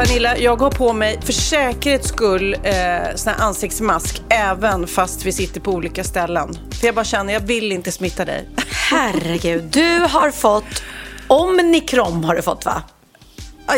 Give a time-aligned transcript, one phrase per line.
[0.00, 5.32] Pernilla, jag har på mig för säkerhets skull eh, sån här ansiktsmask även fast vi
[5.32, 6.48] sitter på olika ställen.
[6.70, 8.48] För jag bara känner, jag vill inte smitta dig.
[8.90, 10.82] Herregud, du har fått
[11.28, 12.82] Omnikrom har du fått va?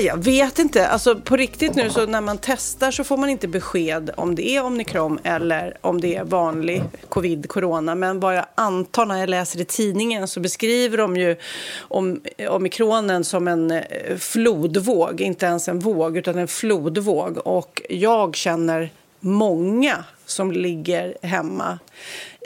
[0.01, 0.89] Jag vet inte.
[0.89, 4.49] Alltså på riktigt nu så när man testar så får man inte besked om det
[4.49, 7.95] är omikron eller om det är vanlig covid, corona.
[7.95, 11.37] Men vad jag antar när jag läser i tidningen så beskriver de ju
[11.81, 15.21] om, omikronen som en eh, flodvåg.
[15.21, 17.39] Inte ens en våg utan en flodvåg.
[17.39, 18.91] Och jag känner
[19.21, 21.79] många som ligger hemma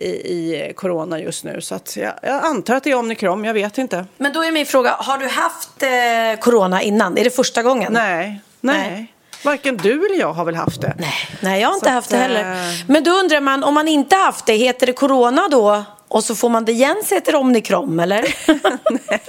[0.00, 1.60] i, i corona just nu.
[1.60, 4.04] Så att jag, jag antar att det är omikron, jag vet inte.
[4.18, 7.18] Men då är min fråga, har du haft eh, corona innan?
[7.18, 7.92] Är det första gången?
[7.92, 8.90] Nej, nej.
[8.90, 9.12] Nej.
[9.44, 10.94] Varken du eller jag har väl haft det.
[10.98, 12.40] Nej, nej jag har inte Så haft det heller.
[12.70, 15.84] eh, Men då undrar man, om man inte haft det, heter det corona då?
[16.08, 18.34] Och så får man det igen så heter det omnikrom, eller?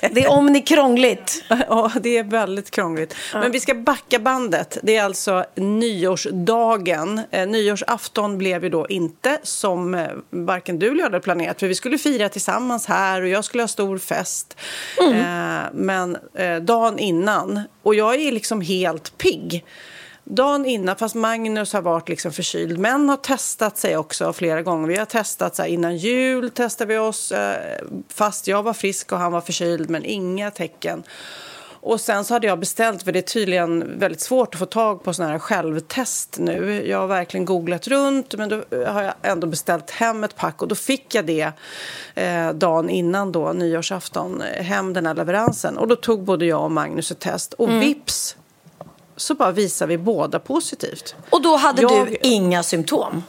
[0.14, 1.44] det är omnikrongligt.
[1.50, 3.16] Ja, det är väldigt krångligt.
[3.34, 4.78] Men vi ska backa bandet.
[4.84, 7.22] Det är alltså nyårsdagen.
[7.32, 11.60] Eh, nyårsafton blev ju då inte som eh, varken du eller jag hade planerat.
[11.60, 14.58] För vi skulle fira tillsammans här och jag skulle ha stor fest.
[15.02, 16.18] Eh, men
[16.62, 19.66] dagen innan, och jag är liksom helt pigg.
[20.30, 24.88] Dagen innan, fast Magnus har varit liksom förkyld, men har testat sig också flera gånger.
[24.88, 27.84] Vi har testat så här, innan jul, testade vi oss, eh,
[28.14, 31.04] fast jag var frisk och han var förkyld, men inga tecken.
[31.80, 35.04] Och sen så hade jag beställt, för det är tydligen väldigt svårt att få tag
[35.04, 36.88] på sådana här självtest nu.
[36.88, 40.68] Jag har verkligen googlat runt, men då har jag ändå beställt hem ett pack och
[40.68, 41.52] då fick jag det
[42.16, 45.78] eh, dagen innan då, nyårsafton, eh, hem den här leveransen.
[45.78, 48.36] Och då tog både jag och Magnus ett test och vips
[49.18, 51.16] så bara visar vi båda positivt.
[51.30, 53.24] Och då hade Jag- du inga symptom?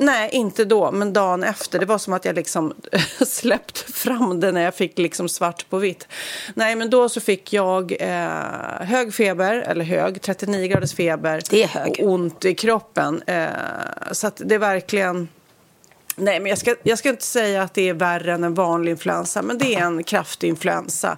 [0.00, 1.78] Nej, inte då, men dagen efter.
[1.78, 2.74] Det var som att jag liksom
[3.26, 6.08] släppt fram det när jag fick liksom svart på vitt.
[6.54, 11.42] Nej, men då så fick jag eh, hög feber, eller hög, 39 graders feber.
[11.50, 11.90] Det är hög.
[12.02, 13.22] Och ont i kroppen.
[13.26, 13.46] Eh,
[14.12, 15.28] så att det är verkligen...
[16.16, 18.90] Nej, men jag ska, jag ska inte säga att det är värre än en vanlig
[18.90, 21.16] influensa, men det är en kraftig influensa.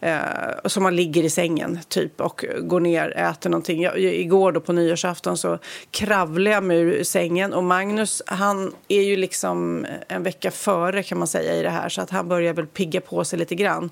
[0.00, 0.18] Eh,
[0.64, 3.82] som man ligger i sängen typ och går ner, äter någonting.
[3.82, 5.58] Jag, igår då på nyårsafton så
[5.90, 11.18] kravlade jag mig ur sängen och Magnus han är ju liksom en vecka före kan
[11.18, 13.90] man säga i det här så att han börjar väl pigga på sig lite grann.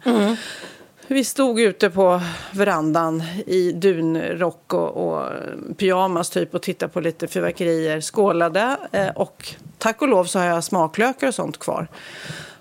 [1.06, 2.20] Vi stod ute på
[2.52, 5.32] verandan i dunrock och, och
[5.76, 10.46] pyjamas typ och tittade på lite fyrverkerier, skålade eh, och tack och lov så har
[10.46, 11.88] jag smaklökar och sånt kvar.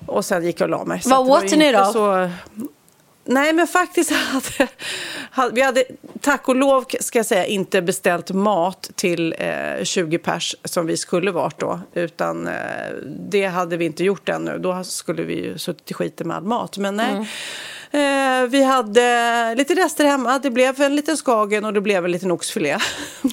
[0.06, 1.02] Och sen gick jag och la mig.
[1.06, 1.86] Vad åt ni då?
[1.86, 2.30] Så...
[3.28, 4.68] Nej, men faktiskt hade,
[5.32, 5.84] hade vi hade
[6.22, 10.98] tack och lov ska jag säga inte beställt mat till eh, 20 pers som vi
[10.98, 11.80] skulle varit då.
[11.94, 12.54] Utan eh,
[13.30, 14.58] det hade vi inte gjort ännu.
[14.58, 16.78] Då skulle vi ju suttit i skiten med all mat.
[16.78, 17.12] Men nej.
[17.12, 17.26] Mm.
[17.92, 20.40] Eh, vi hade lite rester hemma.
[20.40, 22.78] Det blev en liten skagen och det blev en liten oxfilé.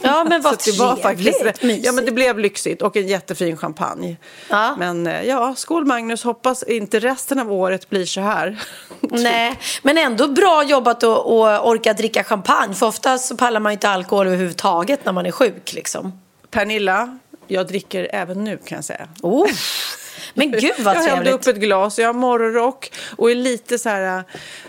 [0.03, 1.87] Ja, men vad det var faktiskt, trevligt, mysigt.
[1.87, 4.17] Ja, men det blev lyxigt och en jättefin champagne.
[4.51, 4.77] Ja.
[4.79, 6.25] Men eh, ja, skål Magnus.
[6.25, 8.59] Hoppas inte resten av året blir så här.
[9.01, 11.27] Nej, men ändå bra jobbat att
[11.62, 12.75] orka dricka champagne.
[12.75, 15.73] För ofta så pallar man inte alkohol överhuvudtaget när man är sjuk.
[15.73, 16.21] Liksom.
[16.50, 19.09] Pernilla, jag dricker även nu kan jag säga.
[19.23, 19.47] Oh.
[20.34, 21.34] Men gud vad jag hällde trevligt.
[21.34, 24.25] upp ett glas, jag har morgonrock och är lite så här äh,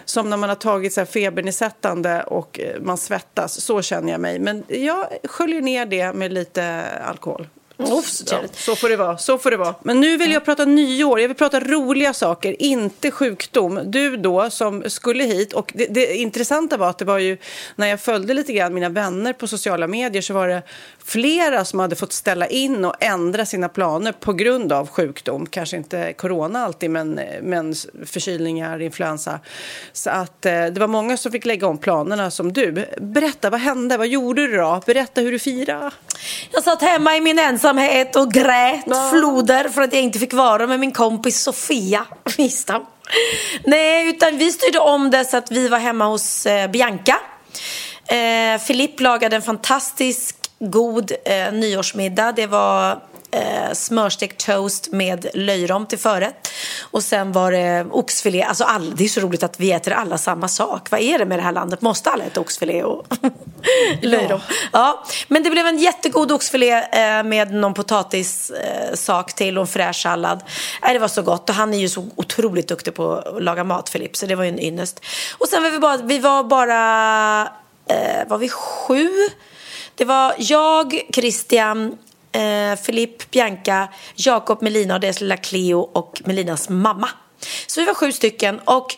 [0.05, 3.61] som när man har tagit så här febernedsättande och äh, man svettas.
[3.61, 4.39] Så känner jag mig.
[4.39, 7.47] Men jag sköljer ner det med lite alkohol.
[7.77, 8.55] Oh, så trevligt.
[8.55, 9.17] Så får det vara.
[9.17, 9.75] Så får det vara.
[9.83, 11.19] Men nu vill jag prata nyår.
[11.19, 13.79] Jag vill prata roliga saker, inte sjukdom.
[13.85, 15.53] Du då, som skulle hit.
[15.53, 17.37] Och det, det intressanta var att det var ju,
[17.75, 20.61] när jag följde lite grann mina vänner på sociala medier så var det
[21.05, 25.45] flera som hade fått ställa in och ändra sina planer på grund av sjukdom.
[25.45, 27.75] Kanske inte corona alltid, men, men
[28.05, 29.39] förkylningar, influensa.
[29.93, 32.85] Så att eh, det var många som fick lägga om planerna som du.
[33.01, 33.97] Berätta, vad hände?
[33.97, 34.81] Vad gjorde du då?
[34.85, 35.91] Berätta hur du firade.
[36.51, 40.67] Jag satt hemma i min ensamhet och grät floder för att jag inte fick vara
[40.67, 42.05] med min kompis Sofia
[42.37, 42.85] Wistam.
[43.63, 47.17] Nej, utan vi styrde om det så att vi var hemma hos eh, Bianca.
[48.07, 52.31] Eh, lagade en fantastisk god eh, nyårsmiddag.
[52.31, 56.47] Det var eh, smörstekt toast med löjrom till förrätt.
[56.81, 58.43] Och sen var det oxfilé.
[58.43, 60.91] Alltså all, det är så roligt att vi äter alla samma sak.
[60.91, 61.81] Vad är det med det här landet?
[61.81, 63.07] Måste alla äta oxfilé och
[64.01, 64.39] löjrom?
[64.49, 64.59] Ja.
[64.71, 65.05] ja.
[65.27, 70.01] Men det blev en jättegod oxfilé eh, med någon potatissak eh, till och en fräsch
[70.01, 70.43] sallad.
[70.83, 73.63] Eh, det var så gott och han är ju så otroligt duktig på att laga
[73.63, 74.15] mat, Filip.
[74.15, 75.01] Så det var ju en ynnest.
[75.37, 77.41] Och sen var vi bara, vi var bara,
[77.89, 79.09] eh, var vi sju?
[79.95, 81.97] Det var jag, Christian,
[82.31, 87.09] eh, Filip, Bianca, Jakob, Melina och deras lilla Cleo och Melinas mamma.
[87.67, 88.95] Så vi var sju stycken och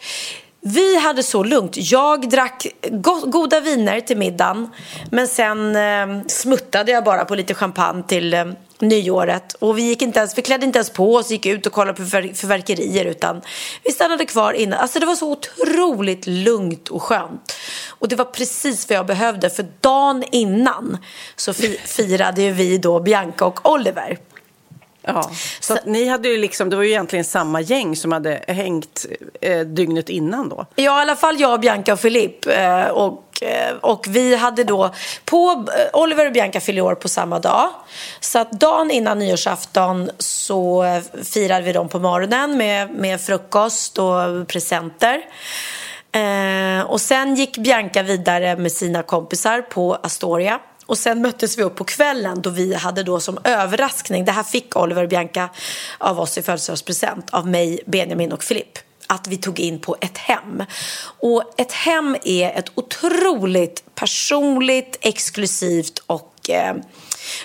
[0.61, 1.73] vi hade så lugnt.
[1.75, 4.69] Jag drack go goda viner till middagen
[5.11, 8.45] men sen eh, smuttade jag bara på lite champagne till eh,
[8.79, 9.53] nyåret.
[9.53, 11.97] Och vi, gick inte ens, vi klädde inte ens på oss, gick ut och kollade
[11.97, 13.41] på för, förverkerier utan
[13.83, 14.77] vi stannade kvar inne.
[14.77, 17.55] Alltså det var så otroligt lugnt och skönt.
[17.89, 20.97] Och det var precis vad jag behövde för dagen innan
[21.35, 24.17] så fi, firade vi då Bianca och Oliver.
[25.07, 28.43] Ja, så, så ni hade ju liksom, det var ju egentligen samma gäng som hade
[28.47, 29.05] hängt
[29.41, 30.65] eh, dygnet innan då?
[30.75, 32.47] Ja, i alla fall jag, Bianca och Filip.
[32.47, 34.93] Eh, och, eh, och vi hade då,
[35.25, 37.69] på, eh, Oliver och Bianca fyllde år på samma dag.
[38.19, 43.97] Så att dagen innan nyårsafton så eh, firade vi dem på morgonen med, med frukost
[43.97, 45.21] och presenter.
[46.11, 50.59] Eh, och sen gick Bianca vidare med sina kompisar på Astoria.
[50.87, 54.43] Och sen möttes vi upp på kvällen då vi hade då som överraskning, det här
[54.43, 55.49] fick Oliver och Bianca
[55.97, 60.17] av oss i födelsedagspresent, av mig, Benjamin och Filipp att vi tog in på ett
[60.17, 60.63] hem.
[61.19, 66.75] Och ett hem är ett otroligt personligt, exklusivt och eh,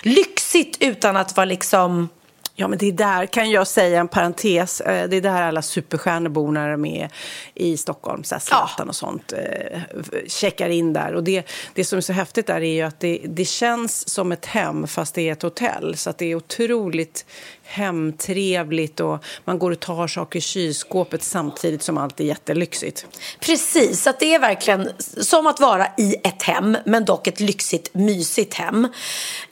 [0.01, 2.09] lyxigt utan att vara liksom
[2.55, 5.61] Ja, men det är där, kan jag säga en parentes, eh, det är där alla
[5.61, 7.09] superstjärnor bor när de är
[7.53, 8.85] i Stockholm, så Zlatan ja.
[8.85, 9.79] och sånt, eh,
[10.27, 11.13] checkar in där.
[11.13, 14.31] Och det, det som är så häftigt där är ju att det, det känns som
[14.31, 15.97] ett hem fast det är ett hotell.
[15.97, 17.25] Så att det är otroligt
[17.63, 23.05] hemtrevligt och man går och tar saker i kylskåpet samtidigt som allt är jättelyxigt.
[23.39, 27.93] Precis, att det är verkligen som att vara i ett hem, men dock ett lyxigt,
[27.93, 28.87] mysigt hem.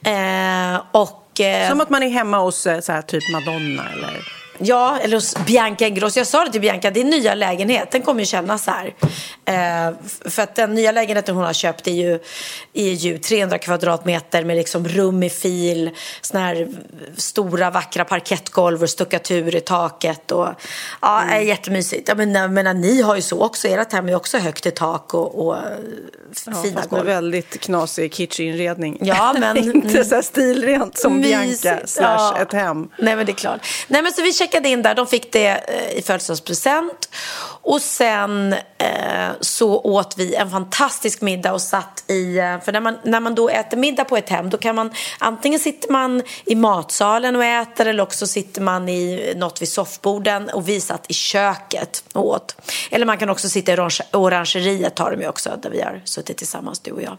[0.04, 4.41] Eh, och Eh, Som att man är hemma hos eh, så här, typ Madonna eller?
[4.58, 6.20] Ja, eller hos Bianca Ingrosso.
[6.20, 8.94] Jag sa det till Bianca, din nya lägenhet, den kommer ju kännas här.
[9.44, 9.94] Eh,
[10.30, 12.18] för att den nya lägenheten hon har köpt är ju,
[12.72, 15.90] är ju 300 kvadratmeter med liksom rum i fil,
[16.20, 16.68] såna här
[17.16, 20.32] stora vackra parkettgolv och stuckatur i taket.
[20.32, 20.48] Och,
[21.00, 21.46] ja, mm.
[21.46, 22.08] jättemysigt.
[22.08, 25.14] Jag menar, menar, ni har ju så också, ert hem är också högt i tak
[25.14, 25.56] och, och
[26.46, 27.04] ja, fina golv.
[27.04, 28.98] med väldigt knasig kitschinredning.
[29.00, 29.56] Ja, men...
[29.74, 32.38] Inte så stilrent som mysigt, Bianca slash ja.
[32.38, 32.88] ett hem.
[32.98, 33.66] Nej, men det är klart.
[33.88, 34.94] Nej, men så vi checkade in där.
[34.94, 37.08] De fick det eh, i födelsedagspresent.
[37.64, 42.38] Och sen eh, så åt vi en fantastisk middag och satt i...
[42.38, 44.92] Eh, för när man, när man då äter middag på ett hem då kan man
[45.18, 50.48] antingen sitter man i matsalen och äter eller också sitter man i något vid soffborden
[50.48, 52.56] och vi satt i köket och åt.
[52.90, 56.02] Eller man kan också sitta i orange, orangeriet har de ju också där vi har
[56.04, 57.16] suttit tillsammans du och jag.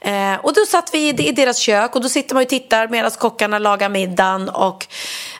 [0.00, 2.88] Eh, och då satt vi i, i deras kök och då sitter man och tittar
[2.88, 4.86] medan kockarna lagar middagen och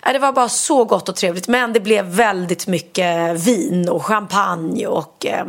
[0.07, 4.07] eh, det var bara så gott och trevligt men det blev väldigt mycket vin och
[4.07, 5.47] champagne och eh,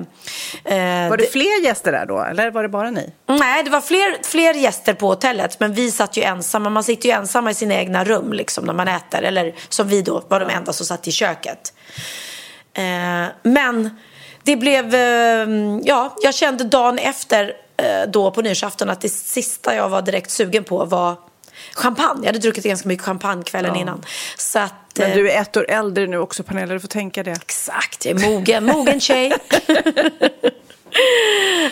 [0.66, 3.14] eh Var det fler gäster där då eller var det bara ni?
[3.28, 7.10] Nej det var fler, fler gäster på hotellet men vi satt ju ensamma, man sitter
[7.10, 10.40] ju ensamma i sina egna rum liksom när man äter eller som vi då var
[10.40, 11.74] de enda som satt i köket.
[12.74, 13.90] Eh, men
[14.44, 15.48] det blev, eh,
[15.84, 17.54] ja, jag kände dagen efter
[18.08, 21.16] då på nyårsafton att det sista jag var direkt sugen på var
[21.74, 22.20] champagne.
[22.22, 23.82] Jag hade druckit ganska mycket champagne kvällen ja.
[23.82, 24.06] innan.
[24.38, 26.74] Så att, Men du är ett år äldre nu också, Pernilla.
[26.74, 27.32] Du får tänka det.
[27.32, 29.34] Exakt, jag är mogen, mogen tjej.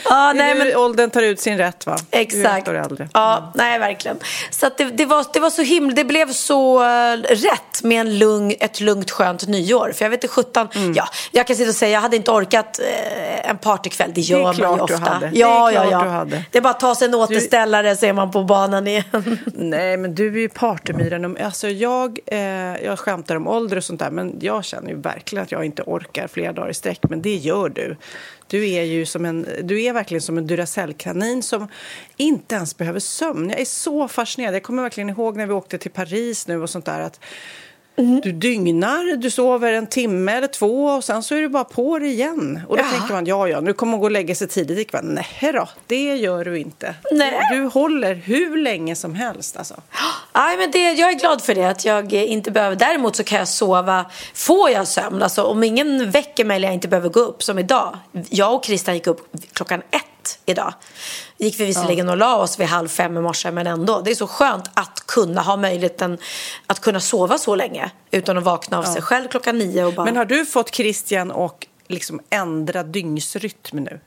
[0.10, 0.76] Ja, Nej, men...
[0.76, 1.98] Åldern tar ut sin rätt va?
[2.12, 2.70] Du är Exakt.
[3.14, 4.18] Ja, nej verkligen.
[4.52, 8.18] Så det, det, var, det var så himla, det blev så eh, rätt med en
[8.18, 9.92] lugn, ett lugnt skönt nyår.
[9.96, 10.94] För jag vet inte sjutton, Mm.
[10.94, 14.44] ja, jag kan sitta och säga jag hade inte orkat eh, en partykväll, det gör
[14.44, 15.10] man ju klart du ofta.
[15.10, 15.28] hade.
[15.28, 16.04] Det Ja, är ja, klart ja.
[16.04, 16.44] du hade.
[16.52, 19.04] Det är bara att ta sig en återställare så är man på banan igen.
[19.46, 21.38] Nej, men du är ju partymyran.
[21.44, 22.40] Alltså, jag, eh,
[22.84, 25.82] jag skämtar om ålder och sånt där, men jag känner ju verkligen att jag inte
[25.86, 27.00] orkar flera dagar i sträck.
[27.10, 27.98] Men det gör du.
[28.50, 31.68] Du är ju som en, du är verkligen som en Duracell-kanin som
[32.18, 33.50] inte ens behöver sömn.
[33.50, 34.56] Jag är så fascinerad.
[34.56, 37.00] Jag kommer verkligen ihåg när vi åkte till Paris nu och sånt där.
[37.00, 37.20] att
[38.24, 42.00] du dygnar, du sover en timme eller två och sen så är du bara på
[42.00, 42.62] det igen.
[42.68, 42.98] Och då Ja.
[42.98, 45.06] tänker man, ja, ja, nu kommer man gå och lägga sig tidigt ikväll.
[45.06, 46.96] Nej då, det gör du inte.
[47.12, 47.42] Nej.
[47.52, 49.76] Du, håller hur länge som helst alltså.
[50.36, 52.76] Nej, men det, jag är glad för det, att jag inte behöver.
[52.76, 56.74] Däremot så kan jag sova, får jag sömn, alltså om ingen väcker mig eller jag
[56.76, 57.98] inte behöver gå upp, som idag.
[58.30, 59.22] Jag och Christian gick upp
[59.54, 60.74] klockan ett idag.
[61.38, 64.02] Gick vi visserligen och la oss vid halv fem i morse, men ändå.
[64.02, 66.18] Det är så skönt att kunna ha möjligheten
[66.68, 70.06] att kunna sova så länge utan att vakna av sig själv klockan nio och bara...
[70.06, 74.00] Men har du fått Christian och liksom ändra dygnsrytm nu?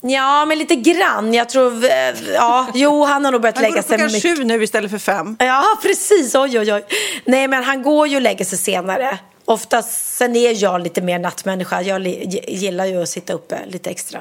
[0.00, 1.34] Ja, men lite grann.
[1.34, 1.84] Jag tror...
[1.84, 1.90] eh,
[2.34, 4.38] Ja, jo, han har nog börjat Han går lägga upp sig klockan mycket...
[4.38, 5.36] sju nu istället för fem.
[5.40, 6.34] Ja, precis.
[6.34, 6.84] Oj, oj, oj.
[7.24, 9.18] Nej, men han går ju och lägger sig senare.
[9.48, 11.82] Oftast, sen är jag lite mer nattmänniska.
[11.82, 12.06] Jag
[12.48, 14.20] gillar ju att sitta uppe lite extra.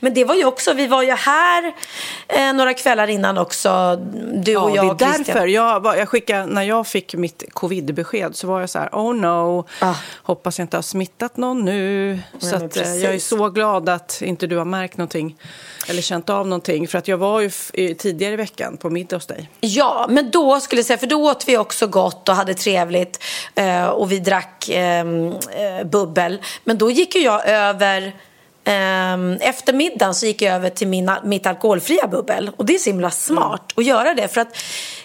[0.00, 1.72] Men det var ju också, vi var ju här
[2.28, 3.96] eh, några kvällar innan också.
[4.34, 5.34] Du och jag och det är Christian.
[5.34, 5.46] därför.
[5.46, 9.14] Jag, var- jag skickade, när jag fick mitt covid-besked så var jag så här, oh
[9.14, 9.94] no, Ah.
[10.22, 12.18] hoppas jag inte har smittat någon nu.
[12.38, 15.36] så men att, eh, jag är så glad att inte du har märkt någonting
[15.88, 16.88] eller känt av någonting.
[16.88, 17.50] För att jag var ju
[17.94, 19.50] tidigare i veckan på middag hos dig.
[19.60, 23.22] Ja, men då skulle jag säga, för då åt vi också gott och hade trevligt
[23.54, 26.42] eh, och vi drack ehm, eh, bubbel.
[26.64, 28.12] Men då gick ju jag över
[28.64, 32.50] ehm, efter middagen så gick jag över till mina, mitt alkoholfria bubbel.
[32.56, 34.28] Och det är så himla smart att göra det.
[34.28, 34.56] För att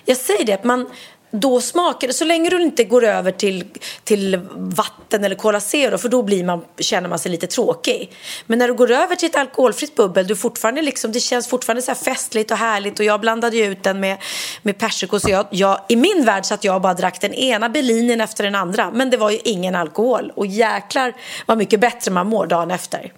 [0.05, 0.89] jag säger det, att man
[1.31, 3.65] då smakar det, så länge du inte går över till,
[4.03, 8.11] till vatten eller Cola Zero för då blir man, känner man sig lite tråkig.
[8.47, 11.81] Men när du går över till ett alkoholfritt bubbel, du fortfarande liksom, det känns fortfarande
[11.81, 14.17] så festligt och härligt och jag blandade ju ut den med,
[14.61, 17.69] med persiko så jag, jag, i min värld så att jag bara drack den ena
[17.69, 18.91] Berlinen efter den andra.
[18.91, 21.13] Men det var ju ingen alkohol och jäklar
[21.45, 23.13] vad mycket bättre man mår dagen efter.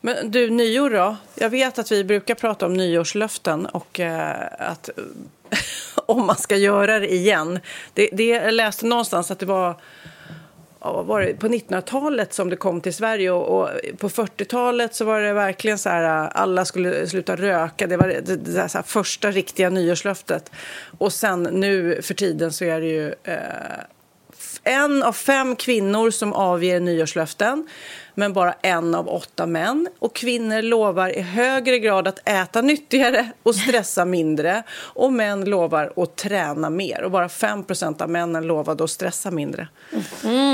[0.00, 1.16] Men du, nyår då?
[1.34, 4.90] Jag vet att vi brukar prata om nyårslöften och eh, att
[6.06, 7.58] om man ska göra det igen.
[7.94, 9.80] Det, det, jag läste någonstans att det var,
[10.80, 15.20] var det på 1900-talet som det kom till Sverige och, och på 40-talet så var
[15.20, 17.86] det verkligen så här alla skulle sluta röka.
[17.86, 20.50] Det var det, det, det så här första riktiga nyårslöftet.
[20.98, 23.34] Och sen nu för tiden så är det ju eh,
[24.66, 27.68] en av fem kvinnor som avger nyårslöften
[28.16, 29.88] men bara en av åtta män.
[29.98, 34.62] Och kvinnor lovar i högre grad att äta nyttigare och stressa mindre.
[34.72, 37.02] Och män lovar att träna mer.
[37.02, 39.68] Och bara 5% av männen lovade att stressa mindre.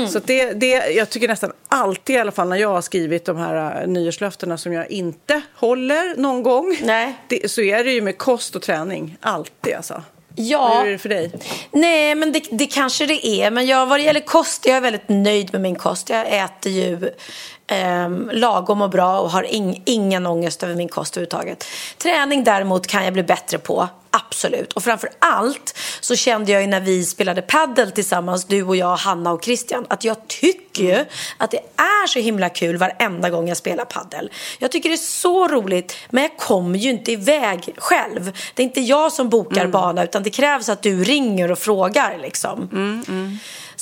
[0.09, 3.25] Så att det, det, jag tycker nästan alltid, i alla fall när jag har skrivit
[3.25, 7.19] de här äh, nyårslöftena som jag inte håller någon gång, Nej.
[7.27, 9.17] det, så är det ju med kost och träning.
[9.21, 10.03] Alltid alltså.
[10.35, 10.79] Ja.
[10.79, 11.31] Hur är det för dig?
[11.71, 13.51] Nej, men det, det kanske det är.
[13.51, 16.09] Men jag, vad det gäller kost, jag är väldigt nöjd med min kost.
[16.09, 17.11] Jag äter ju
[17.67, 21.65] ehm, lagom och bra och har ing, ingen ångest över min kost överhuvudtaget.
[21.97, 23.89] Träning däremot kan jag bli bättre på.
[24.15, 24.73] Absolut.
[24.73, 28.95] Och framför allt så kände jag ju när vi spelade paddel tillsammans, du och jag,
[28.95, 31.05] Hanna och Christian, att jag tycker ju
[31.37, 34.31] att det är så himla kul varenda gång jag spelar paddel.
[34.59, 38.31] Jag tycker det är så roligt, men jag kommer ju inte iväg själv.
[38.53, 42.17] Det är inte jag som bokar bana, utan det krävs att du ringer och frågar
[42.21, 42.69] liksom.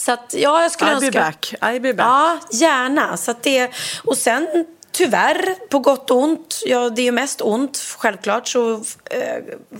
[0.06, 1.20] Så att, ja, jag skulle I'll be önska...
[1.20, 1.56] back.
[1.62, 2.06] I'll be back.
[2.06, 3.18] Ja, gärna.
[3.18, 3.72] Så att det,
[4.04, 8.74] och sen tyvärr, på gott och ont, ja det är ju mest ont självklart, så
[8.74, 9.20] eh,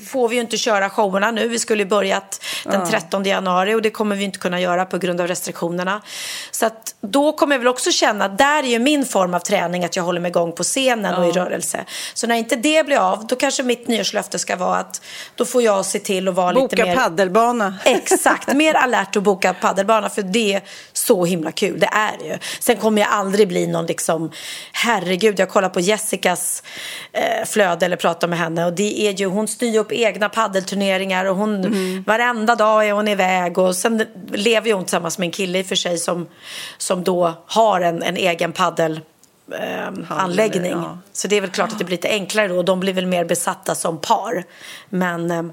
[0.08, 1.48] får vi ju inte köra showerna nu.
[1.48, 4.98] Vi skulle ju börjat den 13 januari och det kommer vi inte kunna göra på
[4.98, 6.02] grund av restriktionerna.
[6.52, 9.86] Så att då kommer jag väl också känna, där är ju min form av träning
[9.86, 11.86] att jag håller mig igång på scenen och i rörelse.
[12.14, 15.02] Så när inte det blir av, då kanske mitt nyårslöfte ska vara att
[15.36, 16.96] då får jag se till att vara lite Boka mer...
[16.96, 17.76] paddelbana.
[17.86, 20.62] Exakt, mer alert att boka paddelbana för det
[21.02, 22.38] så himla kul, det är det ju.
[22.60, 24.32] Sen kommer jag aldrig bli någon liksom,
[24.72, 26.64] herregud, jag kollar på Jessicas
[27.12, 31.26] eh, flöde eller pratar med henne och det är ju, hon styr upp egna paddelturneringar
[31.26, 32.04] och hon, Mm.
[32.08, 35.62] varenda dag är hon iväg och sen lever ju hon tillsammans med en kille i
[35.62, 36.28] och för sig som,
[36.78, 39.00] som då har en, en egen paddel
[39.54, 40.72] eh, anläggning.
[40.72, 40.98] ja.
[41.14, 42.58] Så det är väl klart att det blir lite enklare då.
[42.58, 44.44] Och de blir väl mer besatta som par.
[44.90, 45.44] Men, eh,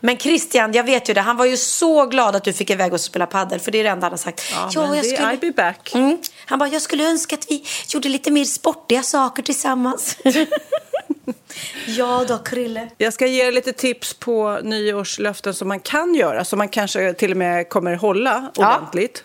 [0.00, 1.20] men Christian, jag vet ju det.
[1.20, 3.60] Han var ju så glad att du fick iväg och spela paddel.
[3.60, 4.42] För det är det enda han har sagt.
[4.74, 5.94] Ja, men det, I'll be back.
[5.94, 6.18] Mm.
[6.46, 10.18] Han bara, jag skulle önska att vi gjorde lite mer sportiga saker tillsammans.
[11.86, 12.88] ja då, Krille.
[12.98, 17.12] Jag ska ge er lite tips på nyårslöften som man kan göra, som man kanske
[17.12, 18.76] till och med kommer hålla Ja.
[18.76, 19.24] ordentligt.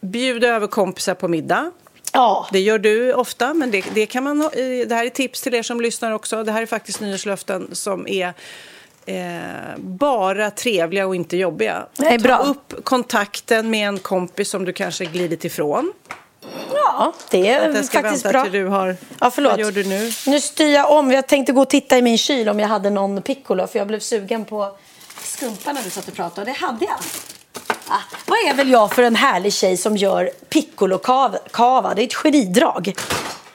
[0.00, 1.70] Bjuda över kompisar på middag.
[2.12, 2.48] Ja.
[2.52, 4.50] Det gör du ofta, men det, det kan man...
[4.86, 6.44] Det här är tips till er som lyssnar också.
[6.44, 8.34] Det här är faktiskt nyårslöften som är
[9.06, 11.86] eh, bara trevliga och inte jobbiga.
[11.96, 12.36] Nej, bra.
[12.36, 15.92] Ta upp kontakten med en kompis som du kanske glidit ifrån.
[16.74, 18.42] Ja, det är Att jag ska faktiskt vänta bra.
[18.44, 18.96] till du har...
[19.20, 19.52] Ja, förlåt.
[19.52, 20.10] Vad gör du nu?
[20.26, 21.10] Nu styr jag om.
[21.10, 23.66] Jag tänkte gå och titta i min kyl om jag hade någon piccolo.
[23.66, 24.76] För jag blev sugen på
[25.22, 26.40] skumpa när du satt och pratade.
[26.40, 26.98] Och det hade jag.
[27.94, 31.94] Ah, vad är väl jag för en härlig tjej som gör piccolo-kava?
[31.94, 32.94] Det är ett genidrag.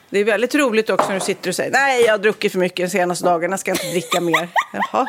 [0.10, 2.60] Det är väldigt roligt också när du sitter och säger nej, jag har druckit för
[2.60, 4.50] mycket de senaste dagarna, ska inte dricka mer.
[4.74, 5.06] Jaha.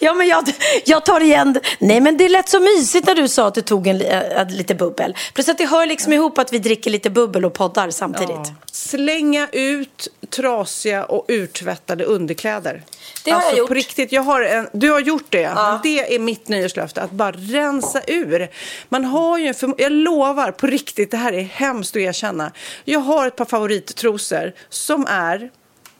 [0.00, 0.44] Ja, men jag,
[0.84, 1.60] jag tar igen.
[1.78, 4.74] Nej, men det lät så mysigt när du sa att du tog en, äh, lite
[4.74, 5.16] bubbel.
[5.34, 8.52] Plus att det hör liksom ihop att vi dricker lite bubbel och poddar samtidigt.
[8.72, 12.82] Slänga ut trasiga och urtvättade underkläder.
[13.24, 13.68] Det har jag alltså, gjort.
[13.68, 15.52] På riktigt, jag har en, du har gjort det.
[15.54, 18.48] Men det är mitt nyårslöfte, att bara rensa ur.
[18.88, 22.52] Man har ju en förm- jag lovar, på riktigt, det här är hemskt att erkänna.
[22.84, 25.50] Jag har ett par favorittrosor som är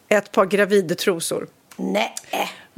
[0.08, 1.46] ett par gravidetrosor.
[1.76, 2.14] Nej.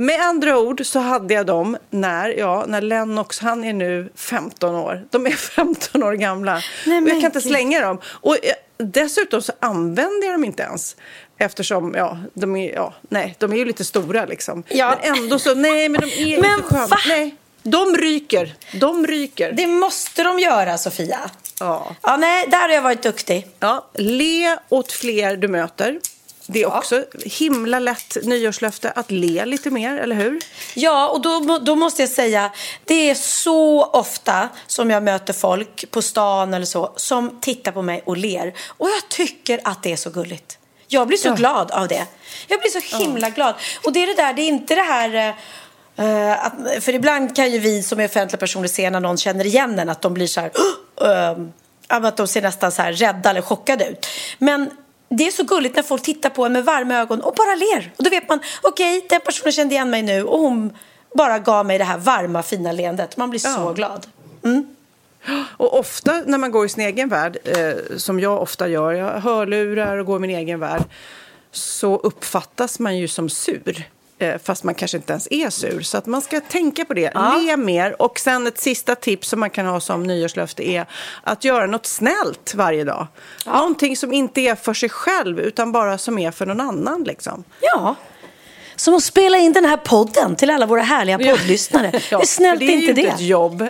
[0.01, 4.75] Med andra ord så hade jag dem när, ja, när Lennox, han är nu 15
[4.75, 5.07] år.
[5.11, 6.63] De är 15 år gamla.
[6.87, 7.99] Nej, och jag kan inte slänga dem.
[8.05, 10.97] Och eh, dessutom så använder jag dem inte ens.
[11.39, 14.63] Eftersom, ja, de är, ja, nej, de är ju lite stora liksom.
[14.69, 14.99] Ja.
[15.03, 16.87] Men ändå så, nej, men de är Men inte sköna.
[16.87, 16.97] va?
[17.09, 18.55] Nej, de ryker.
[18.81, 19.53] De ryker.
[19.53, 21.19] Det måste de göra, Sofia.
[21.61, 21.97] Ja.
[22.03, 23.47] Ja, nej, där har jag varit duktig.
[23.61, 26.01] Ja, le åt fler du möter.
[26.51, 26.79] Det är Ja.
[26.79, 30.41] också himla lätt nyårslöfte att le lite mer, eller hur?
[30.75, 32.51] Ja, och då, då måste jag säga,
[32.85, 37.83] det är så ofta som jag möter folk på stan eller så som tittar på
[37.83, 38.55] mig och ler.
[38.67, 40.59] Och jag tycker att det är så gulligt.
[40.89, 41.35] Jag blir så Ja.
[41.35, 42.07] glad av det.
[42.49, 43.55] Jag blir så himla glad.
[43.85, 45.35] Och det är det där, det är inte det här...
[45.97, 49.47] eh, att, för ibland kan ju vi som är offentliga personer se när någon känner
[49.47, 50.51] igen en att de blir så här...
[51.33, 51.53] ehm,
[51.89, 54.07] att de ser nästan så här rädda eller chockade ut.
[54.39, 54.71] Men
[55.09, 57.93] det är så gulligt när folk tittar på en med varma ögon och bara ler.
[57.97, 60.73] Och då vet man, okej, den personen kände igen mig nu och hon
[61.15, 63.17] bara gav mig det här varma, fina leendet.
[63.17, 63.73] Man blir så Ja.
[63.73, 64.07] glad.
[65.57, 69.21] Och ofta när man går i sin egen värld, eh, som jag ofta gör, jag
[69.21, 70.83] hörlurar och går i min egen värld,
[71.53, 73.85] så uppfattas man ju som sur.
[74.21, 75.81] Eh, fast man kanske inte ens är sur.
[75.81, 77.11] Så att man ska tänka på det.
[77.15, 77.37] Ja.
[77.37, 78.03] Le mer.
[78.03, 80.87] Och sen ett sista tips som man kan ha som nyårslöfte är
[81.23, 83.07] att göra något snällt varje dag.
[83.47, 87.05] Någonting som inte är för sig själv utan bara som är för någon annan.
[87.05, 87.45] Liksom.
[87.61, 87.95] Ja.
[88.77, 91.91] Som att spela in den här podden till alla våra härliga poddlyssnare.
[92.11, 93.09] det är snällt det är inte ju det.
[93.09, 93.63] ett jobb.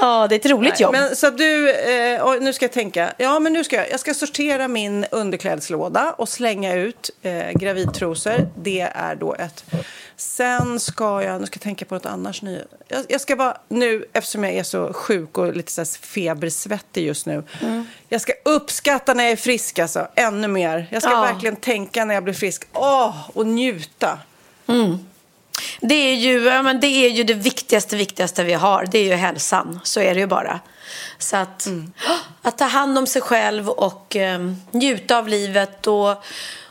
[0.00, 0.92] Ja, det är ett roligt jobb.
[0.92, 3.12] Men så du, eh, nu ska jag tänka.
[3.16, 8.48] Ja, men nu ska jag, jag ska sortera min underklädslåda och slänga ut eh, gravidtrosor.
[8.56, 9.64] Det är då ett.
[10.16, 12.60] Sen ska jag, nu ska jag tänka på något annars ny.
[12.88, 17.26] Jag, jag ska vara nu, eftersom jag är så sjuk och lite så febersvettig just
[17.26, 17.42] nu.
[17.62, 17.86] Mm.
[18.08, 20.86] Jag ska uppskatta när jag är frisk alltså, ännu mer.
[20.90, 21.20] Jag ska Ja.
[21.20, 22.64] verkligen tänka när jag blir frisk.
[22.72, 24.18] Åh, och njuta.
[25.80, 28.86] Det är, ju, men det är ju det viktigaste, viktigaste vi har.
[28.90, 29.80] Det är ju hälsan.
[29.84, 30.60] Så är det ju bara.
[31.18, 31.68] Så att,
[32.42, 36.24] att ta hand om sig själv och eh, njuta av livet och,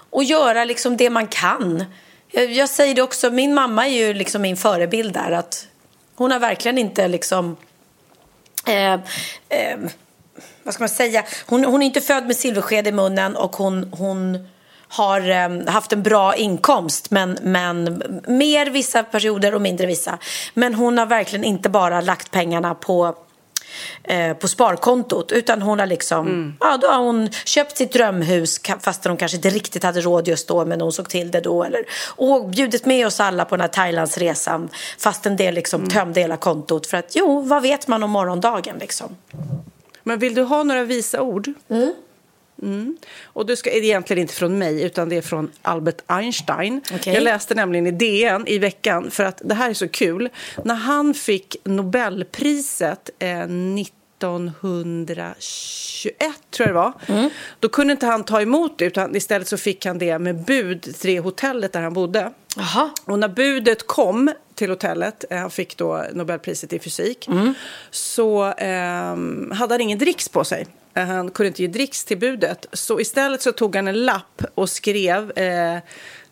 [0.10, 1.86] och göra liksom det man kan.
[2.32, 5.32] Jag, jag säger det också, min mamma är ju liksom min förebild där.
[5.32, 5.68] Att
[6.16, 7.58] hon har verkligen inte liksom...
[8.68, 8.94] Eh,
[9.50, 9.78] eh,
[10.64, 11.24] vad ska man säga?
[11.46, 14.48] Hon, hon är inte född med silversked i munnen och hon, hon
[14.98, 20.18] har eh, haft en bra inkomst, men, men mer vissa perioder och mindre vissa.
[20.54, 23.16] Men hon har verkligen inte bara lagt pengarna på
[24.04, 29.06] eh, på sparkontot utan hon har liksom ja, då har hon köpt sitt drömhus fast
[29.06, 31.86] hon kanske inte riktigt hade råd just då men hon såg till det då eller
[32.16, 36.38] och bjudit med oss alla på den här Thailandsresan fast en del liksom tömde hela
[36.38, 39.16] kontot för att jo, vad vet man om morgondagen liksom.
[40.04, 41.54] Men vill du ha några visa ord?
[41.70, 41.94] Mm.
[43.24, 46.82] Och det ska, egentligen inte från mig, utan det är från Albert Einstein.
[46.94, 47.14] Okej.
[47.14, 50.30] Jag läste nämligen i DN i veckan, för att det här är så kul.
[50.64, 55.36] När han fick Nobelpriset eh, 1921,
[56.52, 56.94] tror jag det var,
[57.60, 60.82] då kunde inte han ta emot det, utan istället så fick han det med bud
[60.82, 62.32] till det hotellet där han bodde.
[62.58, 62.90] Jaha.
[63.06, 67.30] Och när budet kom till hotellet, eh, han fick då Nobelpriset i fysik,
[67.92, 70.68] så ehm, hade han ingen dricks på sig.
[70.96, 72.66] Eh, Han kunde inte ge dricks till budet.
[72.74, 75.80] Så istället så tog han en lapp och skrev eh,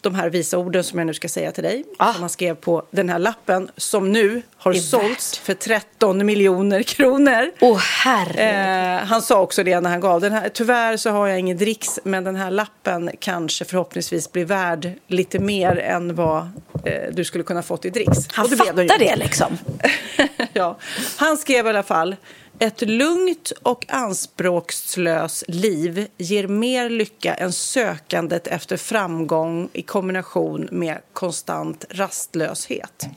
[0.04, 1.84] de här visa orden som jag nu ska säga till dig.
[1.98, 2.14] Ah.
[2.14, 7.52] Som han skrev på den här lappen som nu har sålts för 13 miljoner kronor.
[7.60, 9.00] Åh herre.
[9.00, 10.50] Eh, han sa också det när han gav den här.
[10.50, 15.40] Tyvärr så har jag ingen dricks, men den här lappen kanske förhoppningsvis blir värd lite
[15.40, 16.50] mer än vad
[16.86, 18.28] eh, du skulle kunna fått i dricks.
[18.32, 19.58] Han fattar det liksom.
[20.54, 20.78] ja.
[21.18, 22.16] Han skrev i alla fall
[22.64, 30.98] ett lugnt och anspråkslöst liv ger mer lycka än sökandet efter framgång i kombination med
[31.14, 33.08] konstant rastlöshet.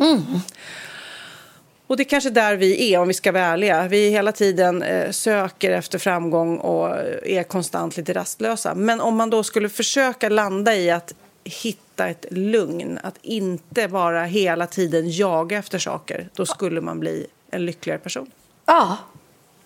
[1.87, 3.89] Och det är kanske där vi är, om vi ska vara ärliga.
[3.89, 8.75] Vi hela tiden eh, söker efter framgång och eh, är konstant lite rastlösa.
[8.75, 14.25] Men om man då skulle försöka landa i att hitta ett lugn, att inte bara
[14.25, 18.31] hela tiden jaga efter saker, då skulle man bli en lyckligare person.
[18.67, 18.97] Ja,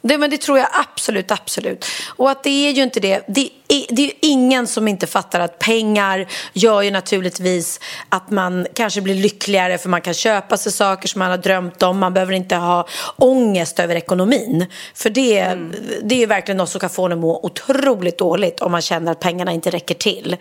[0.03, 1.87] det, men det tror jag absolut, absolut.
[2.07, 3.25] Och att det är ju inte det.
[3.29, 8.67] Det är, det är ingen som inte fattar att pengar gör ju naturligtvis att man
[8.75, 11.99] kanske blir lyckligare för man kan köpa sig saker som man har drömt om.
[11.99, 14.67] Man behöver inte ha ångest över ekonomin.
[14.95, 15.57] För det,
[16.03, 18.83] det är ju verkligen något som kan få en att må otroligt dåligt om man
[18.83, 20.37] känner att pengarna inte räcker till.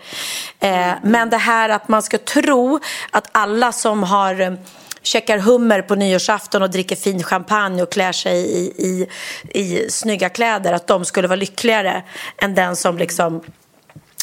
[0.60, 4.58] Eh, men det här att man ska tro att alla som har
[5.02, 9.08] käkar hummer på nyårsafton och dricker fin champagne och klär sig i, i,
[9.60, 12.02] i snygga kläder, att de skulle vara lyckligare
[12.36, 13.42] än den som liksom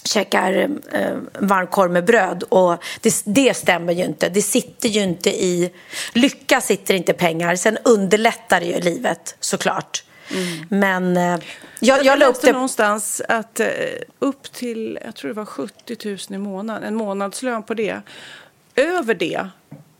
[0.04, 2.44] käkar eh, varmkorv med bröd.
[2.44, 4.30] Och det, det stämmer ju inte.
[4.30, 5.72] Det sitter ju inte i...
[6.14, 7.56] Lycka sitter inte i pengar.
[7.56, 10.04] Sen underlättar det ju livet, såklart.
[10.70, 11.40] Men eh, jag,
[11.80, 12.54] jag, Jag läste det...
[12.54, 13.68] någonstans att eh,
[14.20, 18.02] upp till, jag tror det var 70 000 i månaden, en månadslön på det.
[18.76, 19.50] Över det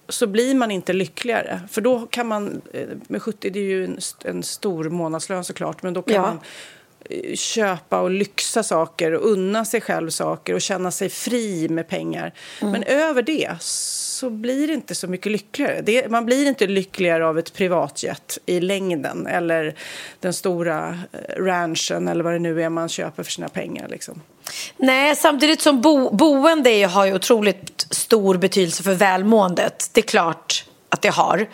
[0.10, 1.62] så blir man inte lyckligare.
[1.70, 5.84] För då kan man, eh, med 70, det är ju en, en stor månadslön såklart,
[5.84, 6.22] men då kan Ja.
[6.22, 6.40] man
[7.10, 11.88] eh, köpa och lyxa saker och unna sig själv saker och känna sig fri med
[11.88, 12.34] pengar.
[12.62, 12.72] Mm.
[12.72, 15.82] Men över det så blir det inte så mycket lyckligare.
[15.82, 19.76] Det, man blir inte lyckligare av ett privatjet i längden eller
[20.20, 23.88] den stora eh, ranchen eller vad det nu är man köper för sina pengar.
[23.88, 24.22] Liksom.
[24.78, 29.90] Nej, samtidigt som bo, boende har ju otroligt stor betydelse för välmåendet.
[29.94, 31.48] Det är klart att det har.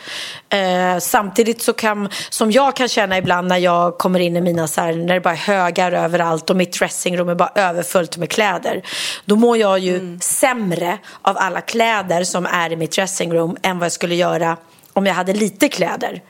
[0.49, 4.67] Eh, samtidigt så kan, som jag kan känna ibland när jag kommer in i mina
[4.67, 8.29] så här, när det bara är högar överallt och mitt dressingrum är bara överfullt med
[8.29, 8.81] kläder.
[9.25, 13.85] Då mår jag ju sämre av alla kläder som är i mitt dressingrum än vad
[13.85, 14.57] jag skulle göra
[14.93, 16.21] om jag hade lite kläder.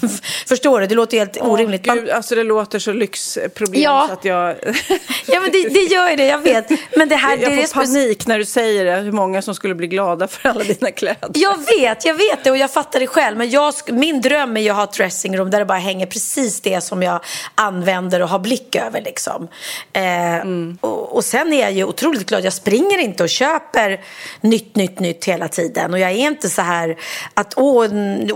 [0.46, 0.86] Förstår du?
[0.86, 1.86] Det låter helt orimligt.
[1.86, 4.04] Man- Gud, alltså det låter så lyxproblem Ja.
[4.08, 4.54] så att jag,
[5.26, 6.70] Ja, men det, det gör ju det, jag vet.
[6.96, 8.96] Men det här, jag det får panik när du säger det.
[8.96, 11.30] Hur många som skulle bli glada för alla dina kläder.
[11.34, 13.36] Jag vet, jag vet det och jag fattar det själv.
[13.38, 16.60] Men jag, min dröm är ju att ha ett dressingrum där det bara hänger precis
[16.60, 17.20] det som jag
[17.54, 19.02] använder och har blick över.
[19.02, 19.48] Liksom.
[19.92, 20.48] Eh,
[20.80, 22.44] och, och sen är jag ju otroligt glad.
[22.44, 24.00] Jag springer inte och köper
[24.40, 25.92] nytt, nytt, nytt hela tiden.
[25.92, 26.96] Och jag är inte så här
[27.34, 27.86] att åh,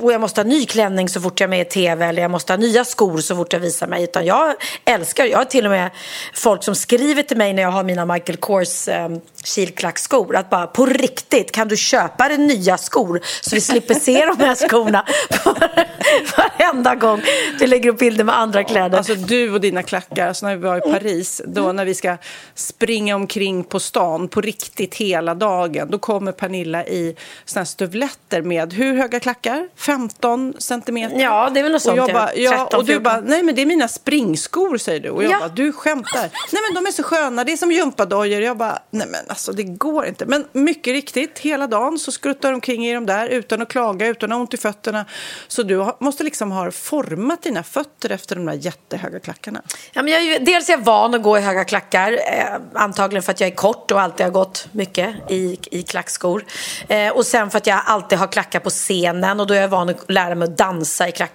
[0.01, 2.53] åh, jag måste ha ny klänning så fort jag med i tv eller jag måste
[2.53, 4.05] ha nya skor så fort jag visar mig.
[4.05, 5.91] Utan jag älskar, jag har till och med
[6.35, 9.09] folk som skriver till mig när jag har mina Michael Kors eh,
[9.45, 14.27] kilklackskor att bara på riktigt kan du köpa dig nya skor så vi slipper se
[14.27, 15.07] de här skorna
[16.37, 17.23] varenda gång
[17.59, 18.99] du lägger upp bilder med andra kläder.
[18.99, 22.17] Alltså du och dina klackar, alltså när vi var i Paris, då när vi ska
[22.55, 28.43] springa omkring på stan på riktigt hela dagen, då kommer Pernilla i såna här stövletter
[28.43, 29.69] med hur höga klackar?
[29.77, 31.21] 15 centimeter?
[31.21, 32.43] Ja, det är väl något och jag bara, ja.
[32.43, 33.03] ja, 13, och du 14.
[33.03, 35.11] bara, nej men det är mina springskor säger du.
[35.11, 35.39] Och jag Ja.
[35.39, 36.21] bara, du skämtar.
[36.53, 38.43] Nej men de är så sköna, det är som gympadojor.
[38.43, 40.27] Jag bara, nej men alltså det går inte.
[40.27, 44.07] Men mycket riktigt, hela dagen så skruttar de omkring i de där utan att klaga,
[44.07, 45.05] utan att ha ont i fötterna.
[45.49, 49.63] Så du måste liksom ha format dina fötter efter de där jättehöga klackarna.
[49.93, 52.13] Ja, men jag är ju, dels är jag van att gå i höga klackar.
[52.13, 56.45] Eh, antagligen för att jag är kort och alltid har gått mycket i, i klackskor.
[56.89, 59.69] Eh, och sen för att jag alltid har klackar på scenen och då är jag
[59.69, 61.30] van att lära mig att dansa i klackar.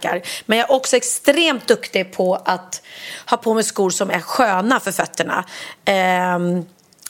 [0.46, 2.82] Men jag är också extremt duktig på att
[3.30, 5.46] ha på mig skor som är sköna för fötterna.
[5.86, 6.40] Eh,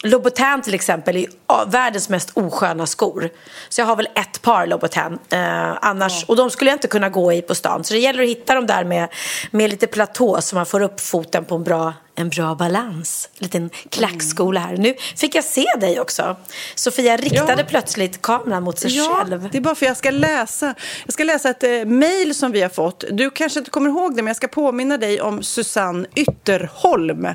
[0.06, 3.30] Louboutin till exempel är ja, världens mest osköna skor.
[3.70, 5.20] Så jag har väl ett par Louboutin.
[5.30, 7.84] Eh, annars, Och de skulle jag inte kunna gå i på stan.
[7.84, 9.08] Så det gäller att hitta dem där med,
[9.52, 13.30] med lite platå så man får upp foten på en bra, en bra balans.
[13.40, 14.78] En liten klackskola här.
[14.78, 16.36] Nu fick jag se dig också.
[16.76, 17.66] Sofia riktade Ja.
[17.70, 19.50] plötsligt kameran mot sig själv.
[19.52, 20.76] det är bara för jag ska läsa.
[21.06, 23.04] Jag ska läsa ett eh, mejl som vi har fått.
[23.12, 27.28] Du kanske inte kommer ihåg det, men jag ska påminna dig om Susanne Ytterholm.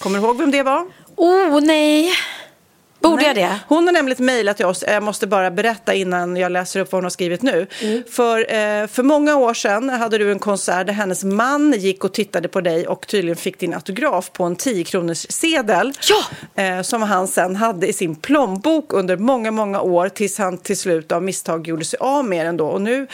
[0.00, 0.86] Kommer du ihåg vem det var?
[1.18, 2.12] Oh, nej.
[3.10, 3.60] Borde jag det?
[3.68, 4.84] Hon har nämligen mejlat till oss.
[4.86, 7.66] Jag måste bara berätta innan jag läser upp vad hon har skrivit nu.
[7.82, 8.02] Mm.
[8.10, 12.14] För, eh, för många år sedan hade du en konsert där hennes man gick och
[12.14, 16.62] tittade på dig och tydligen fick din autograf på en 10 kronors sedel Ja!
[16.62, 20.78] eh, som han sen hade i sin plånbok under många, många år tills han till
[20.78, 22.66] slut av misstag gjorde sig av med den då.
[22.66, 23.06] Och nu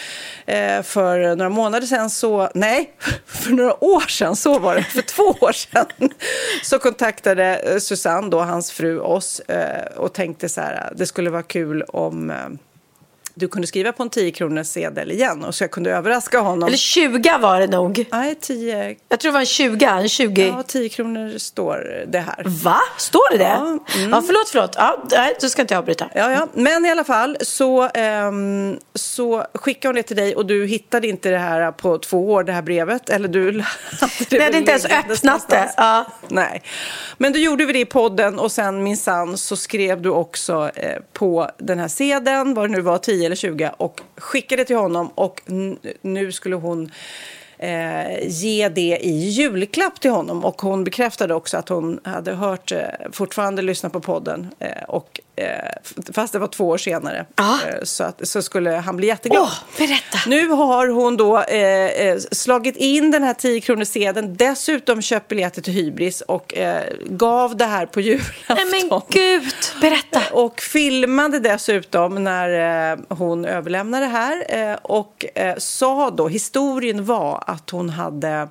[0.46, 2.90] eh, för några månader sedan så, nej,
[3.26, 5.86] för några år sedan, så var det, för två år sedan,
[6.62, 11.30] så kontaktade eh, Susanne, då, hans fru, oss eh, och tänkte så här, det skulle
[11.30, 12.48] vara kul om eh,
[13.34, 16.66] du kunde skriva på en 10 kronors sedel igen och så jag kunde överraska honom.
[16.66, 18.04] Eller 20 var det nog.
[18.12, 19.86] Nej, 10, Jag tror det var en 20.
[19.86, 20.46] En 20.
[20.46, 22.44] ja, 10 kronor står det här.
[22.64, 22.80] Va?
[22.98, 23.44] Står det det?
[23.44, 24.22] Ja, Ja, mm.
[24.22, 24.74] förlåt, förlåt.
[24.76, 26.08] Ja, nej, då ska inte jag avbryta.
[26.14, 26.48] Ja, ja.
[26.52, 31.08] Men i alla fall så, ehm, så skickade hon det till dig och du hittade
[31.08, 33.10] inte det här på två år, det här brevet.
[33.10, 35.74] Eller du det Nej, det är inte ens öppnat det.
[35.76, 36.06] Ja.
[36.28, 36.62] Nej.
[37.18, 40.98] Men du gjorde vi det i podden och sen minsann så skrev du också eh,
[41.12, 45.10] på den här sedeln, vad det nu var, 10 eller 20, och skickade till honom
[45.14, 45.42] och
[46.02, 46.90] nu skulle hon
[47.58, 50.44] eh, ge det i julklapp till honom.
[50.44, 52.80] Och hon bekräftade också att hon hade hört, eh,
[53.12, 54.48] fortfarande lyssnat på podden.
[54.58, 55.20] Eh, och,
[56.12, 57.26] fast det var två år senare.
[57.36, 57.58] Ja.
[57.68, 59.42] Eh, så, att, så skulle han bli jätteglad.
[59.42, 60.18] Åh, berätta.
[60.26, 65.28] Nu har hon då eh, eh, slagit in den här 10 kronor sedeln dessutom köpt
[65.28, 68.56] biljetter till Hybris och eh, gav det här på julafton.
[68.56, 70.22] Nej men gud, berätta.
[70.32, 77.04] Och filmade dessutom när eh, hon överlämnade det här eh, och eh, sa då, historien
[77.04, 78.48] var att hon hade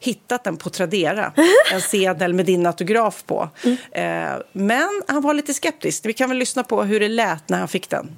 [0.00, 1.32] hittat den på Tradera,
[1.72, 3.48] en sedel med din autograf på.
[3.92, 4.04] Eh,
[4.52, 6.06] men han var lite skeptisk.
[6.06, 8.10] Vi kan väl lyssna på hur det lät när han fick den.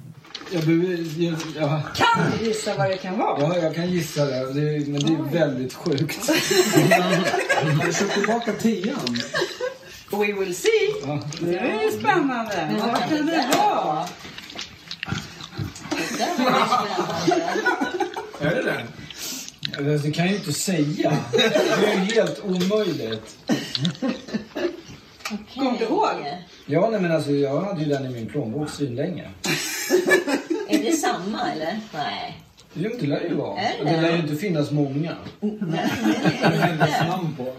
[0.51, 3.41] Jag jag, jag, Kan du gissa vad det kan vara?
[3.41, 6.27] ja, jag kan gissa det, det är- men det är väldigt sjukt.
[6.29, 9.17] Har du köpt tillbaka tian?
[10.11, 10.69] We will see.
[11.05, 12.69] Ja, Det är spännande.
[12.81, 14.07] Vad kan det vara?
[18.39, 18.87] är det den?
[19.67, 21.17] Alltså, Det kan jag ju inte säga.
[21.31, 23.37] Det är ju helt omöjligt.
[25.55, 26.09] Kommer du ihåg?
[26.65, 29.29] Ja, nej, men alltså, jag hade ju den i min plånbok svinlänge.
[30.69, 31.79] Är det samma eller?
[31.93, 32.39] Nej.
[32.73, 33.59] Jo, det lär ju vara.
[33.61, 33.91] Är det?
[33.91, 35.15] Det lär ju inte finnas många.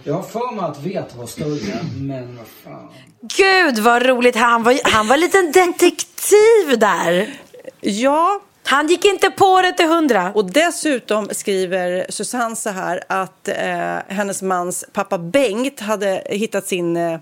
[0.04, 2.88] Jag har för mig att vet var större, men vad fan.
[3.36, 4.36] Gud vad roligt.
[4.36, 7.34] Han var, han var en liten detektiv där.
[7.80, 10.32] Ja, han gick inte på det till hundra.
[10.34, 16.96] Och dessutom skriver Susanne så här att eh, hennes mans pappa Bengt hade hittat sin
[16.96, 17.18] eh,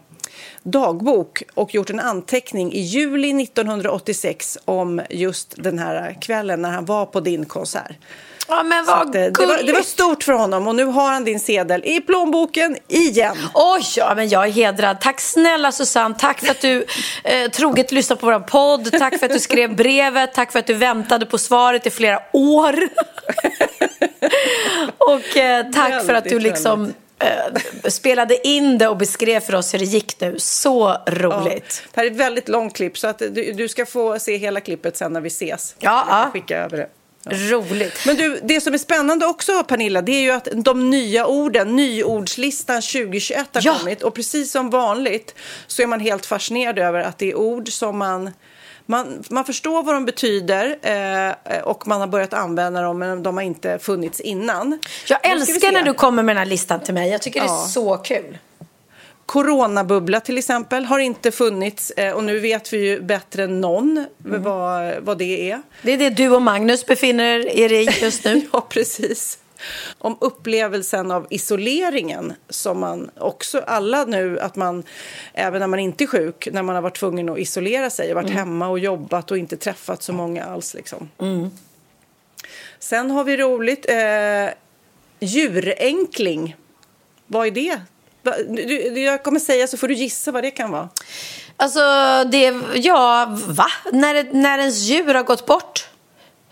[0.62, 6.84] dagbok och gjort en anteckning i juli 1986 om just den här kvällen när han
[6.84, 7.96] var på din konsert.
[8.56, 11.10] Ja men vad att, eh, det, var, det var stort för honom och nu har
[11.10, 13.36] han din sedel i plånboken igen.
[13.54, 15.00] Oj, ja, men jag är hedrad.
[15.00, 16.14] Tack snälla Susanne.
[16.18, 16.84] Tack för att du
[17.24, 18.92] eh, troget lyssnade på vår podd.
[18.98, 20.34] Tack för att du skrev brevet.
[20.34, 22.74] Tack för att du väntade på svaret i flera år.
[24.98, 29.54] Och eh, tack för att du Väldigt, liksom eh, spelade in det och beskrev för
[29.54, 30.34] oss hur det gick nu.
[30.38, 31.82] Så roligt.
[31.94, 34.60] Det här är ett väldigt långt klipp så att du, du ska få se hela
[34.60, 35.76] klippet sen när vi ses.
[35.78, 36.30] Ja, ja.
[36.32, 36.88] skicka över det.
[37.30, 38.06] Roligt.
[38.06, 41.76] Men du, det som är spännande också Pernilla, det är ju att de nya orden,
[41.76, 43.78] nyordslistan 2021 har Ja.
[43.78, 44.02] kommit.
[44.02, 45.34] Och precis som vanligt
[45.66, 48.30] så är man helt fascinerad över att det är ord som man
[48.86, 53.36] man, man förstår vad de betyder eh, och man har börjat använda dem men de
[53.36, 54.78] har inte funnits innan.
[55.08, 57.10] Jag älskar när du kommer med den här listan till mig.
[57.10, 57.66] Jag tycker det är Ja.
[57.68, 58.38] så kul.
[59.32, 64.06] Coronabubbla till exempel har inte funnits eh, och nu vet vi ju bättre än någon
[64.24, 64.42] Mm.
[64.42, 65.62] vad, vad det är.
[65.82, 68.42] Det är det du och Magnus befinner er i just nu.
[68.52, 69.38] Ja, precis.
[69.98, 74.82] Om upplevelsen av isoleringen som man också, alla nu, att man
[75.34, 78.30] även när man inte är sjuk, när man har varit tvungen att isolera sig, varit
[78.30, 81.08] hemma och jobbat och inte träffat så många alls liksom.
[82.78, 84.54] Sen har vi roligt, eh,
[85.20, 86.56] djurenkling.
[87.26, 87.80] Vad är det?
[88.96, 90.88] Jag kommer säga så får du gissa vad det kan vara.
[91.56, 91.80] Alltså,
[92.30, 92.54] det...
[92.74, 93.66] Ja, va?
[93.92, 95.88] När, när ens djur har gått bort?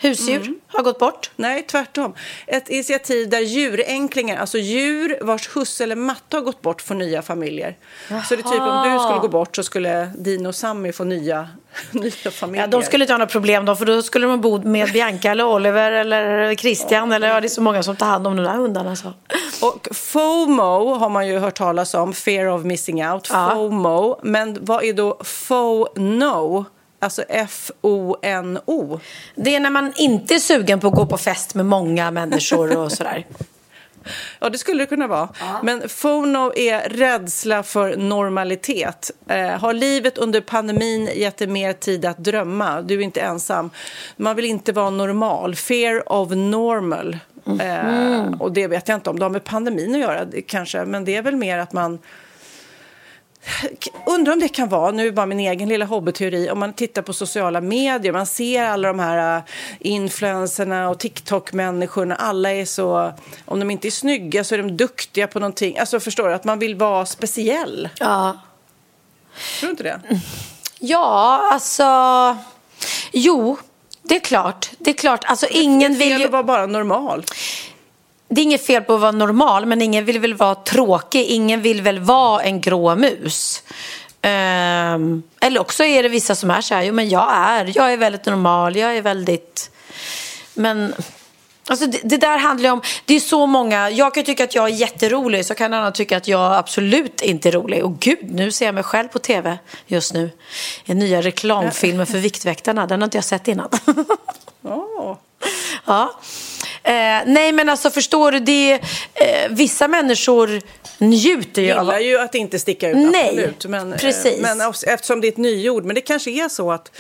[0.02, 0.61] Husdjur Mm.
[0.66, 1.30] har gått bort?
[1.37, 2.14] Nej, tvärtom.
[2.46, 7.22] Ett initiativ där djurenklingar, alltså djur vars husse eller matte har gått bort, får nya
[7.22, 7.76] familjer.
[8.09, 11.04] Så det är typ om du skulle gå bort så skulle Dino och Sammy få
[11.04, 11.48] nya,
[11.90, 12.62] nya familjer.
[12.62, 15.30] Ja, de skulle inte ha några problem då, för då skulle de bo med Bianca
[15.30, 17.12] eller Oliver eller Christian.
[17.12, 18.96] Eller ja, det är så många som tar hand om de där hundarna.
[18.96, 19.12] Så.
[19.62, 23.51] Och FOMO har man ju hört talas om, fear of missing out, Ja.
[23.55, 24.20] FOMO.
[24.23, 26.64] Men vad är då FONO?
[27.03, 29.01] Alltså F-O-N-O.
[29.35, 32.77] Det är när man inte är sugen på att gå på fest med många människor
[32.79, 33.27] och sådär.
[34.38, 35.29] Ja, det skulle det kunna vara.
[35.62, 39.11] Men FONO är rädsla för normalitet.
[39.29, 42.83] Eh, har livet under pandemin gett dig mer tid att drömma?
[42.83, 43.70] Du är inte ensam.
[44.16, 45.55] Man vill inte vara normal.
[45.55, 47.18] Fear of normal.
[47.60, 50.84] Eh, och det vet jag inte om det har med pandemin att göra, kanske.
[50.84, 51.98] Men det är väl mer att man
[54.06, 56.72] Undrar om det kan vara, nu är det bara min egen lilla hobbyteori, om man
[56.72, 59.42] tittar på sociala medier, man ser alla de här äh,
[59.78, 63.12] influencerna och TikTok-människorna, alla är så,
[63.44, 65.78] om de inte är snygga så är de duktiga på någonting.
[65.78, 67.88] Alltså förstår du, att man vill vara speciell.
[67.98, 68.40] Ja.
[69.60, 70.00] Tror du inte det?
[70.78, 71.84] Ja, alltså...
[73.12, 73.58] Jo,
[74.11, 74.70] det är klart.
[74.79, 75.25] Det är klart.
[75.25, 76.25] Alltså, ingen det vill ju...
[76.25, 77.25] att vara bara normal.
[78.29, 81.27] Det är inget fel på att vara normal, men ingen vill väl vara tråkig.
[81.27, 83.62] Ingen vill väl vara en grå mus.
[84.23, 87.92] Ehm, eller också är det vissa som är så här, jo men jag är, jag
[87.92, 89.70] är väldigt normal, jag är väldigt...
[90.55, 90.94] Men
[91.68, 94.55] alltså det, det där handlar ju om, det är så många, jag kan tycka att
[94.55, 97.85] jag är jätterolig, så kan annan tycka att jag absolut inte är rolig.
[97.85, 100.31] Och gud, nu ser jag mig själv på tv just nu.
[100.87, 103.68] Den nya reklamfilmen för Viktväktarna, den har inte jag sett innan.
[104.62, 105.16] Åh.
[105.85, 106.20] Ja.
[106.83, 108.73] Eh, nej men alltså förstår du, det,
[109.14, 110.61] eh, vissa människor
[110.99, 111.85] njuter ju Jag av...
[111.85, 113.66] gillar ju att inte sticka ut, Nej, absolut.
[113.66, 114.40] Men, eh, precis.
[114.40, 116.90] men eftersom det är ett nyord, men det kanske är så att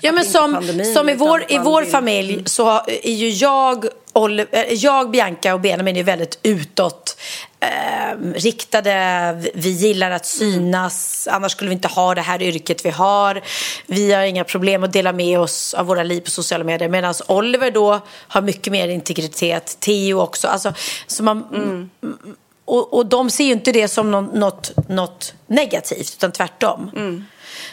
[0.00, 4.48] Ja, men som, pandemin, som i vår, i vår familj så är ju jag, Oliver,
[4.52, 7.16] eh, jag Bianca och Benjamin är väldigt utåt
[7.60, 9.50] eh, riktade.
[9.54, 13.42] Vi- gillar att synas, annars skulle vi inte ha det här yrket vi har.
[13.86, 16.88] Vi har inga problem att dela med oss av våra liv på sociala medier.
[16.88, 20.48] Medan Oliver då har mycket mer integritet, Theo också.
[20.48, 20.72] Alltså,
[21.06, 21.90] så man,
[22.64, 26.90] och, och de ser ju inte det som något, något negativt, utan tvärtom.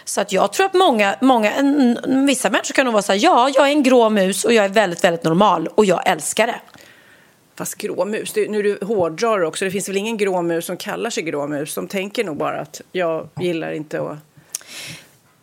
[0.08, 3.20] Så att jag tror att många, många en, vissa människor kan nog vara så här,
[3.24, 6.48] ja, jag är en grå mus och jag är väldigt, väldigt normal och jag älskar
[6.48, 6.62] det.
[7.56, 9.65] Fast gråmus, det, nu du hårdrar också.
[9.65, 11.76] Det finns väl ingen gråmus som kallar sig gråmus.
[11.76, 14.17] De tänker nog bara att jag gillar inte att...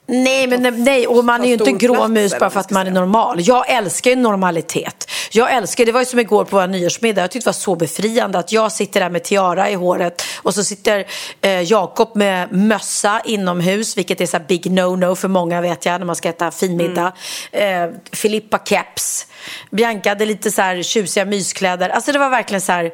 [0.06, 2.50] Nej, men nej, nej, och man är ju inte stor grå plats, mus eller bara
[2.50, 3.38] för att man är normal.
[3.40, 5.10] Jag älskar ju normalitet.
[5.32, 7.76] Jag älskar, det var ju som igår på vår nyårsmiddag, jag tyckte det var så
[7.76, 11.04] befriande att jag sitter där med tiara i håret och så sitter
[11.40, 15.98] eh, Jakob med mössa inomhus, vilket är så här big no-no för många vet jag
[15.98, 17.12] när man ska äta finmiddag.
[17.52, 17.90] Mm.
[17.90, 19.26] Eh, Filippa keps,
[19.70, 21.88] Bianca hade lite så här tjusiga myskläder.
[21.88, 22.92] Alltså det var verkligen så här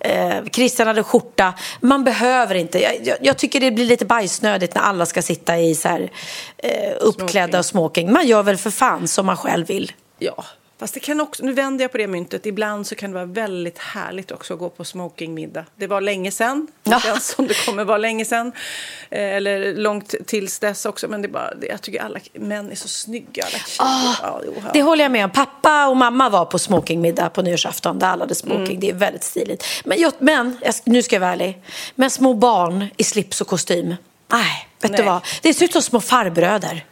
[0.00, 1.54] Eh, Christian hade skjorta.
[1.80, 2.82] Man behöver inte.
[2.82, 6.10] Jag, jag, jag tycker det blir lite bajsnödigt när alla ska sitta i så här,
[6.58, 8.12] eh, uppklädda och smoking.
[8.12, 9.92] Man gör väl för fan som man själv vill.
[10.18, 10.44] Ja,
[10.80, 11.44] fast det kan också...
[11.44, 12.46] Nu vänder jag på det myntet.
[12.46, 15.64] Ibland så kan det vara väldigt härligt också att gå på smokingmiddag.
[15.76, 16.66] Det var länge sedan.
[16.82, 18.52] Det känns som det kommer vara länge sedan.
[19.10, 21.08] Eh, eller långt tills dess också.
[21.08, 23.44] Men det är bara, jag tycker alla män är så snygga.
[23.78, 24.70] Alla ja, ja.
[24.72, 25.30] Det håller jag med om.
[25.30, 28.66] Pappa och mamma var på smokingmiddag på nyårsafton där alla hade smoking.
[28.66, 28.80] Mm.
[28.80, 29.64] Det är väldigt stiligt.
[29.84, 31.62] Men, jag, men jag, nu ska jag vara ärlig.
[31.94, 33.94] Men små barn i slips och kostym.
[34.32, 35.20] Nej, vet du vad?
[35.42, 36.84] Det ser ut som små farbröder.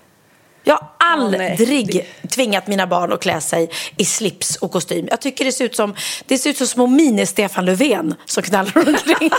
[0.68, 1.50] Jag har nej.
[1.50, 5.08] aldrig tvingat mina barn att klä sig i slips och kostym.
[5.10, 5.94] Jag tycker det ser ut som,
[6.26, 9.30] det ser ut som små mini-Stefan Löfven som knallar omkring.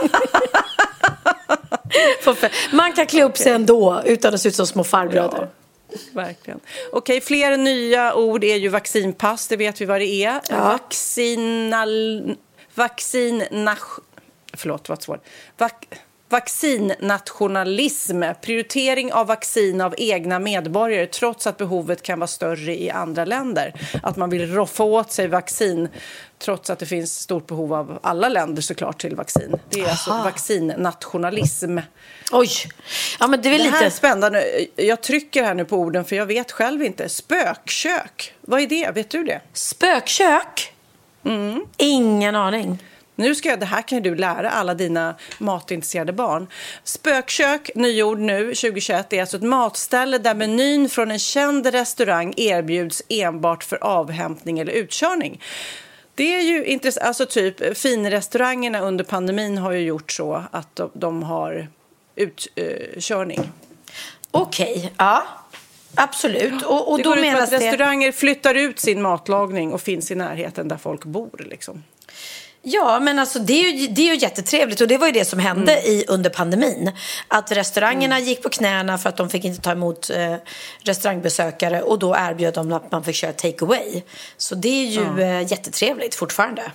[2.72, 5.50] Man kan klä upp sig ändå utan att se ut som små farbröder.
[6.14, 6.60] Verkligen.
[6.92, 10.42] Okej, fler nya ord är ju vaccinpass, det vet vi vad det är.
[10.52, 12.36] Vaccinal...
[12.76, 14.04] Vaccination...
[14.54, 15.24] Förlåt, vad svårt.
[15.58, 15.72] Vac...
[16.30, 23.26] Vaccinnationalism, prioritering av vaccin av egna medborgare trots att behovet kan vara större i andra
[23.26, 23.74] länder.
[24.04, 25.90] Att man vill roffa åt sig vaccin
[26.40, 29.56] trots att det finns stort behov av alla länder såklart till vaccin.
[29.70, 31.78] Det är alltså vaccinnationalism.
[32.32, 32.50] Oj,
[33.20, 33.96] ja men det är Det här är lite...
[33.96, 34.46] spännande.
[34.76, 37.10] Jag trycker här nu på orden för jag vet själv inte.
[37.10, 38.92] Spökkök, vad är det?
[38.96, 39.42] Vet du det?
[39.54, 40.74] Spökkök?
[41.26, 41.66] Mm.
[41.78, 42.80] Ingen aning.
[43.20, 46.48] Nu ska jag, det här kan du lära alla dina matintresserade barn.
[46.84, 53.04] Spökkök, nyord nu 2021, är alltså ett matställe där menyn från en känd restaurang erbjuds
[53.10, 55.42] enbart för avhämtning eller utkörning.
[56.16, 57.06] Det är ju intressant.
[57.06, 61.68] Alltså typ finrestaurangerna under pandemin har ju gjort så att de, de har
[62.16, 63.52] utkörning.
[64.32, 65.24] Okej, ja.
[65.96, 66.64] Absolut.
[66.66, 67.58] Och, och det då går ut på att det...
[67.58, 71.46] restauranger flyttar ut sin matlagning och finns i närheten där folk bor.
[71.50, 71.84] Liksom.
[72.62, 75.26] Ja, men alltså det är, ju, det är ju jättetrevligt och det var ju det
[75.26, 75.92] som hände Mm.
[75.92, 76.92] i, under pandemin.
[77.28, 80.36] Att restaurangerna gick på knäna för att de fick inte ta emot eh,
[80.84, 84.02] restaurangbesökare och då erbjöd de att man fick köra take away.
[84.38, 86.72] Så det är ju eh, jättetrevligt fortfarande.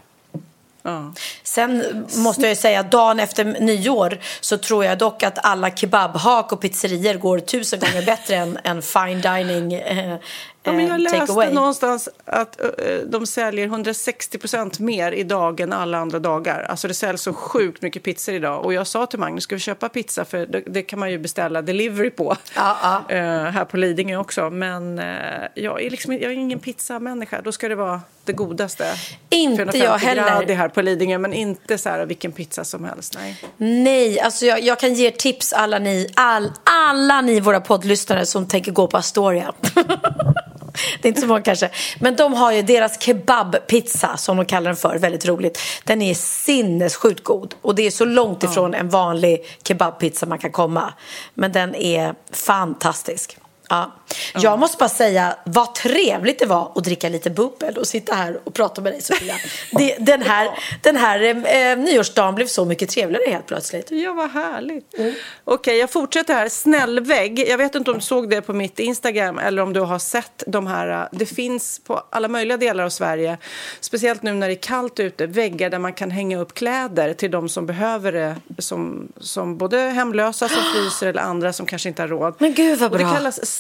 [1.43, 5.71] Sen måste jag ju säga att dagen efter nyår så tror jag dock att alla
[5.71, 10.17] kebabhak och pizzerier går tusen gånger bättre än, än fine dining eh,
[10.65, 11.53] Ja, men jag eh, take läste away.
[11.53, 12.67] någonstans att eh,
[13.07, 16.63] de säljer 160 procent mer idag än alla andra dagar.
[16.63, 18.65] Alltså det säljs så sjukt mycket pizzor idag.
[18.65, 20.25] Och jag sa till Magnus, ska vi köpa pizza?
[20.25, 22.37] För det, det kan man ju beställa delivery på.
[22.57, 23.05] Ja, ja.
[23.15, 24.51] Eh, här på Lidingö också.
[24.51, 24.99] Men
[25.55, 27.41] jag, är liksom, jag är ingen pizzamänniska.
[27.43, 28.85] Då ska det vara det godaste.
[29.31, 30.23] Inte 450 jag heller.
[30.23, 31.19] grader här på Lidingö.
[31.19, 33.15] Men inte så här vilken pizza som helst.
[33.21, 33.45] Nej.
[33.57, 38.49] Nej, alltså jag, jag kan ge tips alla ni, all, alla ni våra poddlyssnare som
[38.49, 39.53] tänker gå på Astoria.
[41.01, 41.71] Det är inte så många kanske.
[41.99, 45.59] Men de har ju deras kebabpizza som de kallar den för, väldigt roligt.
[45.85, 47.55] Den är sinnessjukt god.
[47.63, 50.95] Och det är så långt ifrån en vanlig kebabpizza man kan komma.
[51.35, 53.37] Men den är fantastisk.
[53.69, 53.93] Ja.
[54.35, 58.41] Jag måste bara säga vad trevligt det var att dricka lite bubbel och sitta här
[58.45, 59.35] och prata med dig Sofia.
[59.79, 60.49] Det, den här,
[60.83, 63.91] den här eh, nyårsdagen blev så mycket trevligare helt plötsligt.
[63.91, 64.95] Ja, vad härligt.
[65.45, 66.49] Okej, jag fortsätter här.
[66.49, 67.49] Snällvägg.
[67.49, 70.43] Jag vet inte om du såg det på mitt Instagram eller om du har sett
[70.47, 71.09] de här.
[71.13, 73.39] Det finns på alla möjliga delar av Sverige,
[73.81, 77.31] speciellt nu när det är kallt ute, väggar där man kan hänga upp kläder till
[77.31, 82.03] de som behöver det, som, som både hemlösa som fryser eller andra som kanske inte
[82.03, 82.35] har råd.
[82.39, 82.99] Men gud, vad bra.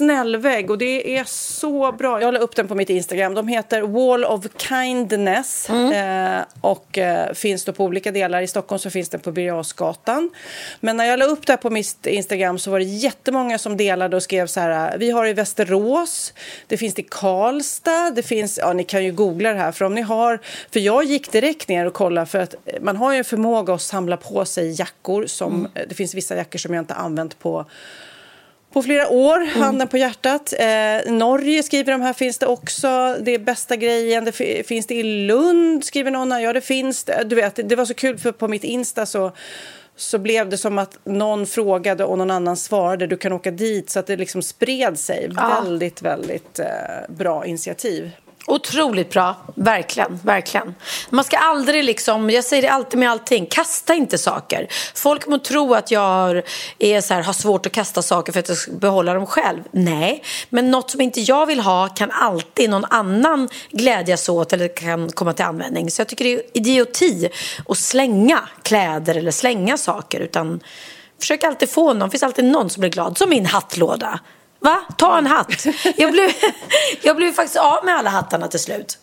[0.04, 2.20] Snällvägg och det är så bra.
[2.20, 3.34] Jag la upp den på mitt Instagram.
[3.34, 6.38] De heter Wall of Kindness Mm.
[6.38, 8.42] eh, och eh, finns då på olika delar.
[8.42, 9.54] I Stockholm så finns den på Birger.
[10.80, 13.76] Men när jag la upp det här på mitt Instagram så var det jättemånga som
[13.76, 14.98] delade och skrev så här.
[14.98, 16.32] Vi har i Västerås,
[16.66, 19.94] det finns i Karlstad, det finns, ja ni kan ju googla det här för om
[19.94, 20.40] ni har,
[20.72, 23.82] för jag gick direkt ner och kollade för att man har ju en förmåga att
[23.82, 27.66] samla på sig jackor som, det finns vissa jackor som jag inte använt på
[28.74, 30.52] på flera år, handen på hjärtat.
[30.58, 33.16] Eh, Norge skriver de här finns det också.
[33.20, 34.24] Det är bästa grejen.
[34.24, 36.42] Det fi- finns det i Lund, skriver någon.
[36.42, 37.24] Ja, det finns det.
[37.26, 39.32] Du vet, det var så kul för på mitt Insta så
[39.96, 43.06] så blev det som att någon frågade och någon annan svarade.
[43.06, 45.28] Du kan åka dit, så att det liksom spred sig.
[45.64, 46.66] Väldigt, väldigt eh,
[47.08, 48.10] bra initiativ.
[48.46, 50.74] Otroligt bra, verkligen, verkligen.
[51.10, 54.68] Man ska aldrig liksom, jag säger det alltid med allting, kasta inte saker.
[54.94, 56.42] Folk må tro att jag
[56.78, 59.62] är så här, har svårt att kasta saker för att jag ska behålla dem själv.
[59.70, 64.76] Nej, men något som inte jag vill ha kan alltid någon annan glädjas åt eller
[64.76, 65.90] kan komma till användning.
[65.90, 67.28] Så jag tycker det är idioti
[67.68, 70.60] att slänga kläder eller slänga saker utan
[71.20, 74.20] försök alltid få någon, det finns alltid någon som blir glad, som min hattlåda.
[74.64, 74.80] Va?
[74.96, 75.66] Ta en hatt.
[75.96, 76.30] Jag blev,
[77.02, 78.98] jag blev faktiskt av med alla hattarna till slut.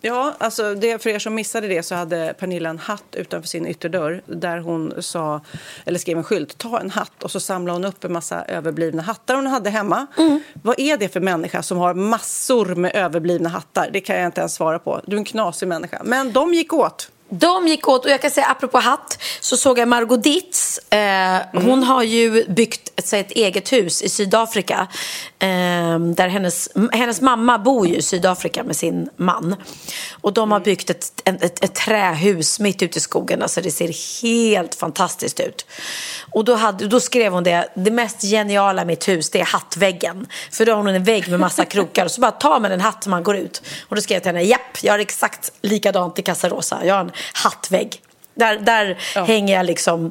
[0.00, 3.66] Ja, alltså det, för er som missade det så hade Pernilla en hatt utanför sin
[3.66, 5.40] ytterdörr där hon sa,
[5.84, 9.02] eller skrev en skylt, ta en hatt och så samlade hon upp en massa överblivna
[9.02, 10.06] hattar hon hade hemma.
[10.62, 13.90] Vad är det för människa som har massor med överblivna hattar?
[13.92, 15.00] Det kan jag inte ens svara på.
[15.06, 16.02] Du är en knasig människa.
[16.04, 17.10] Men de gick åt.
[17.30, 20.78] De gick åt, och jag kan säga apropå hatt, så såg jag Margot Dietz.
[20.78, 24.86] Eh, Hon har ju byggt ett, sig ett eget hus i Sydafrika.
[25.38, 29.56] Eh, där hennes, hennes mamma bor ju i Sydafrika med sin man.
[30.20, 33.42] Och de har byggt ett, ett, ett, ett trähus mitt ute i skogen.
[33.42, 35.66] Alltså det ser helt fantastiskt ut.
[36.30, 39.44] Och då, hade, då skrev hon det, det mest geniala i mitt hus det är
[39.44, 40.26] hattväggen.
[40.50, 42.80] För då har hon en vägg med massa krokar och så bara tar man en
[42.80, 43.62] hatt när man går ut.
[43.88, 46.84] Och då skrev jag till henne, japp, jag har exakt likadant i Casa Rosa.
[46.84, 48.02] Jag har en hattvägg.
[48.34, 50.10] Där, där hänger jag liksom,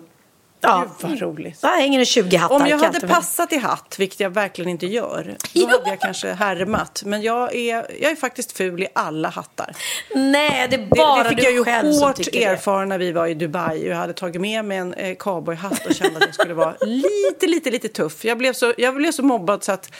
[0.62, 1.62] ja, Gud, vad roligt.
[1.62, 2.55] där hänger det 20 hattar.
[2.55, 5.68] Om jag hade passat i hatt, vilket jag verkligen inte gör, då Jo.
[5.68, 7.03] hade jag kanske härmat.
[7.05, 9.76] Men jag är, jag är faktiskt ful i alla hattar.
[10.16, 12.43] Nej, det är Det, bara det fick du jag ju själv hårt det.
[12.43, 13.88] erfara när vi var i Dubai.
[13.88, 17.47] Jag hade tagit med mig en eh, cowboyhatt och kände att jag skulle vara lite,
[17.47, 18.26] lite, lite tuff.
[18.26, 19.91] Jag blev så, jag blev så mobbad så att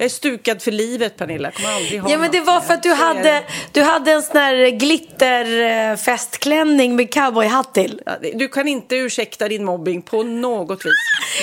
[0.00, 1.50] jag är stukad för livet, Pernilla.
[1.50, 3.42] Kommer aldrig ha Ja, men det var för att du hade,
[3.72, 8.00] du hade en sån här glitterfestklänning med cowboyhatt till.
[8.06, 10.92] Ja, Du kan inte ursäkta din mobbing på något vis.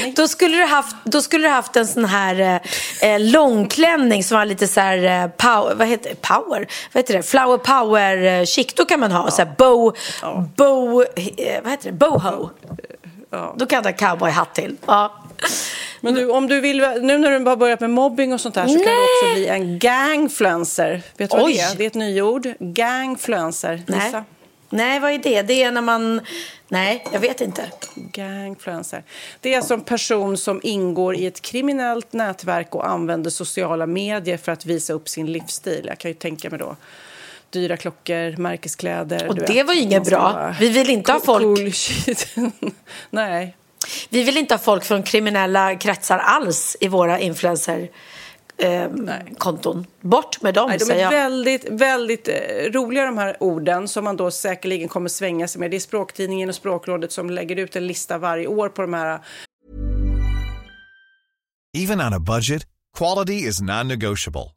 [0.01, 0.13] Nej.
[0.15, 2.61] Då skulle du haft, då skulle du haft en sån här
[3.01, 6.13] eh, långklänning som var lite så här eh, power, vad heter?
[6.13, 6.67] Power?
[6.93, 7.23] Vad heter det?
[7.23, 8.73] Flower power eh, chic.
[8.73, 9.95] Då kan man ha så här bow,
[10.55, 11.05] bow,
[11.37, 11.97] eh, vad heter det?
[11.97, 12.49] Boho.
[13.55, 14.75] Då kan du ha cowboyhatt till.
[14.85, 15.23] Ja.
[16.01, 18.67] Men du, om du vill, nu när du har börjat med mobbing och sånt där
[18.67, 21.01] så kan du också bli en gangfluencer.
[21.17, 21.53] Vet du vad Oj.
[21.53, 21.75] det är?
[21.75, 22.53] Det är ett nyord.
[22.59, 23.83] Gangfluencer.
[23.87, 24.13] Nej.
[24.69, 25.41] Nej, vad är det?
[25.41, 26.21] Det är när man...
[26.67, 27.65] Nej, jag vet inte.
[27.95, 29.03] Gangfluencer.
[29.41, 34.37] Det är alltså en person som ingår i ett kriminellt nätverk och använder sociala medier
[34.37, 35.85] för att visa upp sin livsstil.
[35.87, 36.75] Jag kan ju tänka mig då
[37.49, 39.27] dyra klockor, märkeskläder.
[39.27, 39.67] Och det vet.
[39.67, 40.55] var ju inget bra.
[40.59, 41.71] Vi vill inte ha folk- Cool.
[43.09, 43.55] Nej.
[44.09, 47.89] Vi vill inte ha folk från kriminella kretsar alls i våra influencer
[48.57, 48.87] eh,
[49.37, 49.85] konton.
[50.01, 52.33] Bort med dem, Nej, de säger är väldigt, väldigt eh,
[52.71, 55.71] roliga de här orden som man då säkerligen kommer svänga sig med.
[55.71, 59.19] Det är Språktidningen och Språkrådet som lägger ut en lista varje år på de här
[61.77, 62.63] Even on a budget,
[62.97, 64.56] quality is non-negotiable.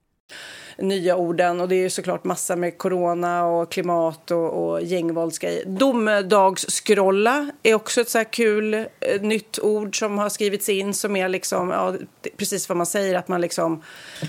[0.77, 1.61] Nya orden.
[1.61, 5.65] Och det är ju såklart massa med corona och klimat och, och gängvåldsgrejer.
[5.65, 8.85] Domedagsskrolla är också ett så kul eh,
[9.21, 11.95] nytt ord som har skrivits in som är liksom, ja,
[12.37, 13.83] precis vad man säger, att man liksom,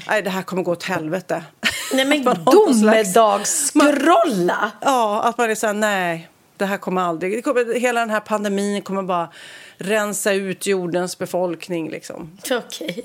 [0.06, 1.44] nej det här kommer gå åt helvete.
[1.94, 4.70] Nej men Man domedagsskrolla?
[4.80, 8.10] Ja, att man är så här, nej, det här kommer aldrig, det kommer, hela den
[8.10, 9.28] här pandemin kommer bara
[9.76, 12.38] rensa ut jordens befolkning liksom.
[12.50, 13.04] Okej.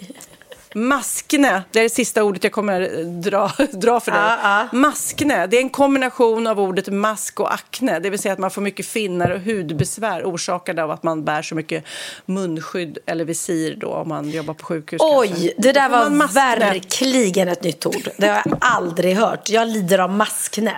[0.78, 4.22] Maskne, det är det sista ordet jag kommer dra, dra för dig.
[4.22, 8.00] Ja, Maskne, det är en kombination av ordet mask och akne.
[8.00, 11.42] Det vill säga att man får mycket finnar och hudbesvär orsakade av att man bär
[11.42, 11.84] så mycket
[12.26, 15.02] munskydd eller visir då om man jobbar på sjukhus.
[15.04, 15.54] Oj, kanske.
[15.58, 18.10] det där var verkligen ett nytt ord.
[18.18, 19.50] Det har jag aldrig hört.
[19.50, 20.74] Jag lider av maskne.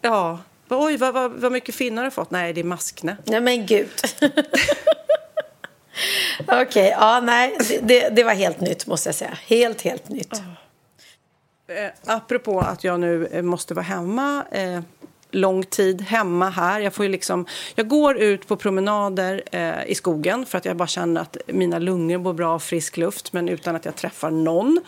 [0.00, 2.30] Ja, oj vad, vad, vad mycket finnar har du fått.
[2.30, 3.16] Nej, det är maskne.
[3.24, 3.88] Nej men gud.
[6.48, 9.38] Okej, ja nej, det, det, var helt nytt måste jag säga.
[9.46, 10.42] Helt, helt nytt.
[11.68, 14.80] Eh, apropå att jag nu eh, måste vara hemma eh,
[15.34, 16.80] lång tid hemma här.
[16.80, 20.88] Jag, får liksom, jag går ut på promenader eh, i skogen för att jag bara
[20.88, 24.80] känner att mina lungor mår bra av frisk luft men utan att jag träffar någon.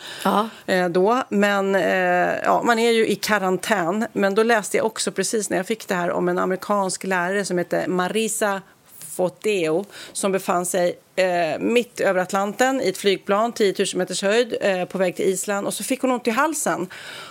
[0.65, 1.23] Eh, då.
[1.29, 4.07] Men eh, ja, man är ju i karantän.
[4.13, 7.45] Men då läste jag också precis när jag fick det här om en amerikansk lärare
[7.45, 8.61] som heter Marisa
[8.99, 14.55] Foteo som befann sig eh, mitt över Atlanten i ett flygplan, 10 000 meters höjd,
[14.61, 15.67] eh, på väg till Island.
[15.67, 16.87] Och så fick hon ont i halsen.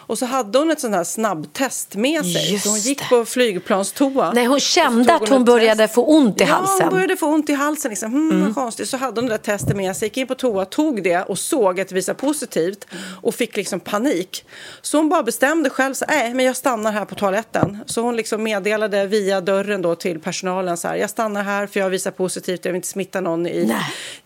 [0.08, 2.52] Och så hade hon ett sånt här snabbtest med sig.
[2.52, 3.04] Just så hon gick det.
[3.08, 4.32] på flygplanstoa.
[4.32, 5.94] Nej, hon kände tog att hon började test.
[5.94, 6.86] få ont i Ja, halsen.
[6.86, 7.88] hon började få ont i halsen.
[7.90, 8.12] Liksom.
[8.12, 8.88] Hmm, vad konstigt.
[8.88, 11.38] Så hade hon det där testet med sig, gick in på toa, tog det och
[11.38, 12.86] såg att det visade positivt
[13.22, 14.44] och fick liksom panik.
[14.82, 17.78] Så hon bara bestämde själv, så, nej men jag stannar här på toaletten.
[17.86, 21.80] Så hon liksom meddelade via dörren då till personalen så här, jag stannar här för
[21.80, 23.64] jag visar positivt, jag vill inte smitta någon i.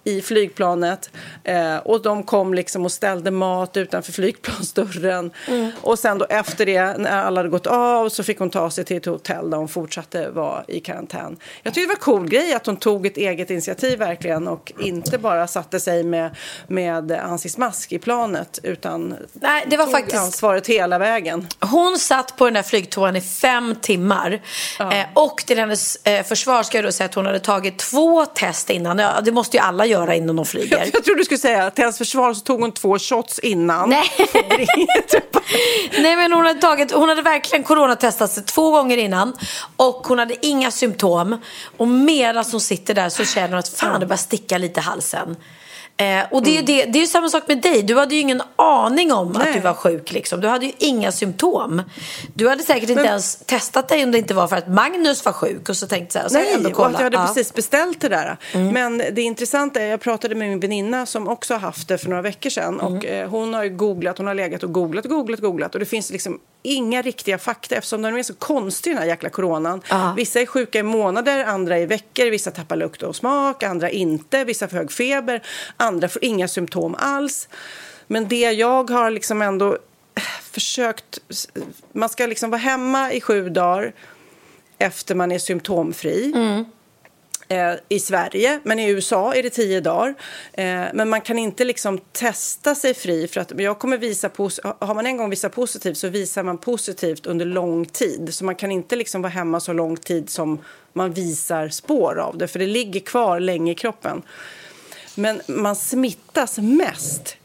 [0.04, 1.10] i flygplanet.
[1.44, 5.30] Eh, och de kom liksom och ställde mat utanför flygplansdörren.
[5.80, 8.84] Och sen då efter det, när alla hade gått av, så fick hon ta sig
[8.84, 11.36] till ett hotell där hon fortsatte vara i karantän.
[11.62, 14.72] Jag tycker det var en cool grej att hon tog ett eget initiativ verkligen och
[14.80, 16.36] inte bara satte sig med,
[16.66, 21.46] med ansiktsmask i planet utan Nej, det var tog faktiskt- ansvaret hela vägen.
[21.60, 24.40] Hon satt på den där flygtoan i fem timmar.
[24.80, 28.26] Eh, och till hennes eh, försvar ska jag då säga att hon hade tagit två
[28.26, 28.98] test innan.
[28.98, 30.78] Ja, det måste ju alla göra innan de flyger.
[30.78, 33.38] Jag, jag trodde du skulle säga att till hennes försvar så tog hon två shots
[33.38, 33.90] innan.
[33.90, 34.04] Nej.
[35.98, 39.32] Nej men hon hade, tagit, hon hade verkligen coronatestat sig två gånger innan
[39.76, 41.36] och hon hade inga symptom.
[41.76, 44.82] Och medan hon sitter där så känner hon att fan det börjar sticka lite i
[44.82, 45.36] halsen.
[46.00, 47.82] Eh, och det, är ju det, det är ju samma sak med dig.
[47.82, 49.54] Du hade ju ingen aning om att Nej.
[49.54, 50.12] du var sjuk.
[50.12, 50.40] Liksom.
[50.40, 51.82] Du hade ju inga symptom.
[52.34, 55.24] Du hade säkert inte Men- ens testat dig om det inte var för att Magnus
[55.24, 55.68] var sjuk.
[55.68, 57.26] Och så tänkte så här, så Nej, ändå och att jag hade Ja.
[57.26, 58.36] precis beställt det där.
[58.72, 62.08] Men det intressanta är, jag pratade med min väninna som också har haft det för
[62.08, 62.80] några veckor sedan.
[62.80, 65.74] Och eh, hon har ju googlat, hon har legat och googlat, googlat, googlat.
[65.74, 69.30] Och det finns liksom inga riktiga fakta eftersom den är så konstig den här jäkla
[69.30, 69.82] coronan.
[69.88, 70.14] Ja.
[70.16, 74.44] Vissa är sjuka i månader, andra i veckor, vissa tappar lukt och smak, andra inte,
[74.44, 75.42] vissa får hög feber,
[75.76, 77.48] andra får inga symptom alls.
[78.06, 79.72] Men det jag har liksom ändå
[80.14, 81.18] eh, försökt,
[81.92, 83.92] man ska liksom vara hemma i sju dagar
[84.78, 86.32] efter man är symptomfri.
[87.50, 90.14] Eh, I Sverige, men i USA är det tio dagar.
[90.52, 93.28] Eh, men man kan inte liksom testa sig fri.
[93.28, 94.30] för att jag kommer visa
[94.78, 98.34] Har man en gång visat positivt så visar man positivt under lång tid.
[98.34, 100.58] Så man kan inte liksom vara hemma så lång tid som
[100.92, 102.48] man visar spår av det.
[102.48, 104.22] För det ligger kvar länge i kroppen.
[105.14, 107.36] Men man smittas mest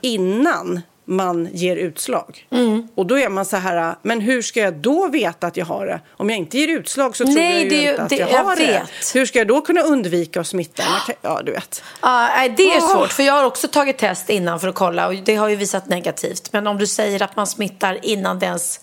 [0.00, 2.46] innan man ger utslag.
[2.94, 5.86] Och då är man så här, men hur ska jag då veta att jag har
[5.86, 6.00] det?
[6.16, 8.30] Om jag inte ger utslag så tror Nej, jag ju det inte att det- jag
[8.30, 8.66] jag har det.
[8.66, 9.14] vet.
[9.14, 10.82] Hur ska jag då kunna undvika att smitta?
[11.22, 11.82] Ja, du vet.
[12.02, 12.94] Ja, det är Åh.
[12.94, 15.56] svårt, för jag har också tagit test innan för att kolla och det har ju
[15.56, 16.52] visat negativt.
[16.52, 18.80] Men om du säger att man smittar innan det ens...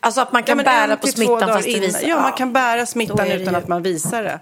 [0.00, 2.08] Alltså att man kan Ja, bära på smittan fast det visar...
[2.08, 4.40] Ja, man kan bära smittan det utan ju- att man visar det.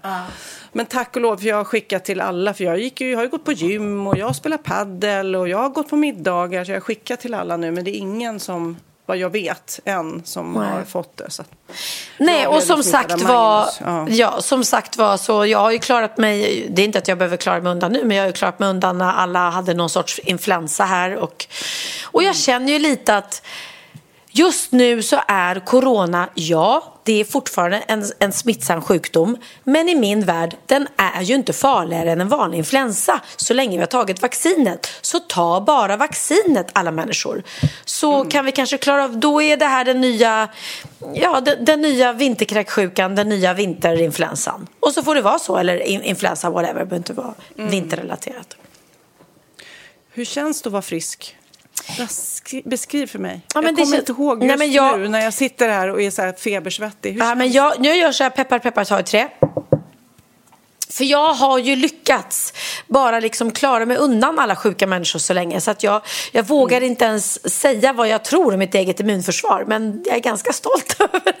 [0.75, 2.53] Men tack och lov, för jag har skickat till alla.
[2.53, 5.35] För jag, gick ju, jag har ju gått på gym och jag har spelat paddel
[5.35, 6.63] och jag har gått på middagar.
[6.63, 7.71] Så jag har skickat till alla nu.
[7.71, 10.69] Men det är ingen som, vad jag vet, än som Nej.
[10.69, 11.29] har fått det.
[11.29, 11.43] Så.
[12.17, 14.17] Nej, och som sagt var, Magnus.
[14.17, 14.41] ja.
[14.41, 17.37] som sagt var så jag har ju klarat mig, det är inte att jag behöver
[17.37, 19.89] klara mig undan nu, men jag har ju klarat mig undan när alla hade någon
[19.89, 21.45] sorts influensa här och,
[22.03, 23.41] och jag känner ju lite att
[24.37, 29.37] Just nu så är corona, ja, det är fortfarande en, en smittsam sjukdom.
[29.63, 33.21] Men i min värld, den är ju inte farligare än en vanlig influensa.
[33.35, 34.87] Så länge vi har tagit vaccinet.
[35.01, 37.43] Så ta bara vaccinet alla människor.
[37.85, 40.49] Så kan vi kanske klara av, då är det här den nya,
[41.13, 44.67] ja, den, den nya vinterkräksjukan, den nya vinterinfluensan.
[44.79, 48.55] Och så får det vara så, eller in, influensa, whatever, det behöver inte vara vinterrelaterat.
[50.11, 51.35] Hur känns det att vara frisk?
[51.97, 53.41] Beskri- Beskriv för mig.
[53.53, 55.87] Ja, men jag kommer inte ihåg Nej, just men jag- nu när jag sitter här
[55.89, 57.11] och är så här febersvettig.
[57.13, 59.27] Hur Ja, men jag, jag gör så här, peppar peppar ta i trä.
[60.89, 62.53] För jag har ju lyckats
[62.87, 66.01] bara liksom klara mig undan alla sjuka människor så länge så att jag,
[66.31, 66.89] jag vågar Mm.
[66.89, 70.95] inte ens säga vad jag tror om mitt eget immunförsvar men jag är ganska stolt
[70.99, 71.33] över det.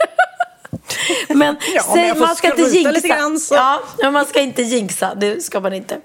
[1.29, 3.07] Men, Ja, säg, men man ska inte jinxa.
[3.07, 3.39] grann.
[3.51, 5.95] Ja, men man ska inte jinxa, det ska man inte.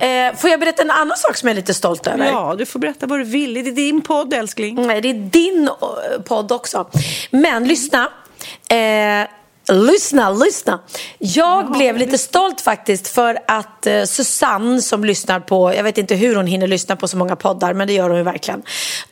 [0.00, 2.26] Eh, får jag berätta en annan sak som jag är lite stolt över?
[2.26, 3.54] Ja, du får berätta vad du vill.
[3.54, 4.86] Det är din podd, älskling.
[4.86, 6.90] Nej, det är din eh, podd också.
[7.30, 8.08] Men lyssna.
[8.68, 9.28] Eh,
[9.72, 10.80] lyssna, lyssna.
[11.18, 16.14] Jag blev lite stolt faktiskt för att eh, Susanne som lyssnar på, jag vet inte
[16.14, 18.62] hur hon hinner lyssna på så många poddar, men det gör hon ju verkligen.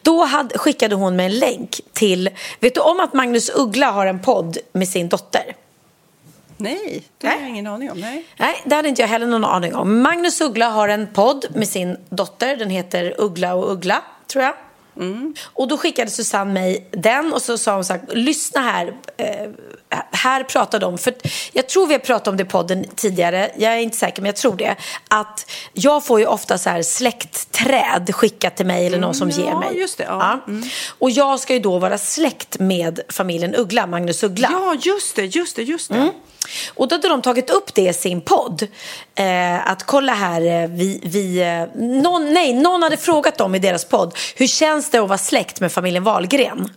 [0.03, 2.31] Då hade, skickade hon mig en länk till,
[2.61, 5.57] vet du om att Magnus Uggla har en podd med sin dotter?
[6.57, 8.01] Nej, det har jag ingen aning om.
[8.01, 8.25] Nej.
[8.37, 10.03] Nej, det hade inte jag heller någon aning om.
[10.03, 12.57] Magnus Uggla har en podd med sin dotter.
[12.57, 14.55] Den heter Uggla och Uggla, tror jag.
[15.43, 18.95] Och då skickade Susanne mig den och så sa hon så här, lyssna här.
[19.17, 19.51] Eh,
[20.13, 21.15] här pratar de, för
[21.53, 24.27] jag tror vi har pratat om det i podden tidigare, jag är inte säker men
[24.29, 24.77] jag tror det.
[25.09, 29.41] Att jag får ju ofta så här släktträd skickat till mig eller någon som Mm,
[29.45, 29.79] ger ja, mig.
[29.79, 30.41] just det, ja.
[30.99, 34.49] Och jag ska ju då vara släkt med familjen Uggla, Magnus Uggla.
[34.53, 35.95] Ja, just det, just det, just det.
[35.97, 36.11] Mm.
[36.75, 38.63] Och då hade de tagit upp det i sin podd.
[39.15, 43.59] Eh, att kolla här, eh, vi, vi, eh, någon, nej, någon hade frågat dem i
[43.59, 44.15] deras podd.
[44.37, 46.69] Hur känns det att vara släkt med familjen Wahlgren?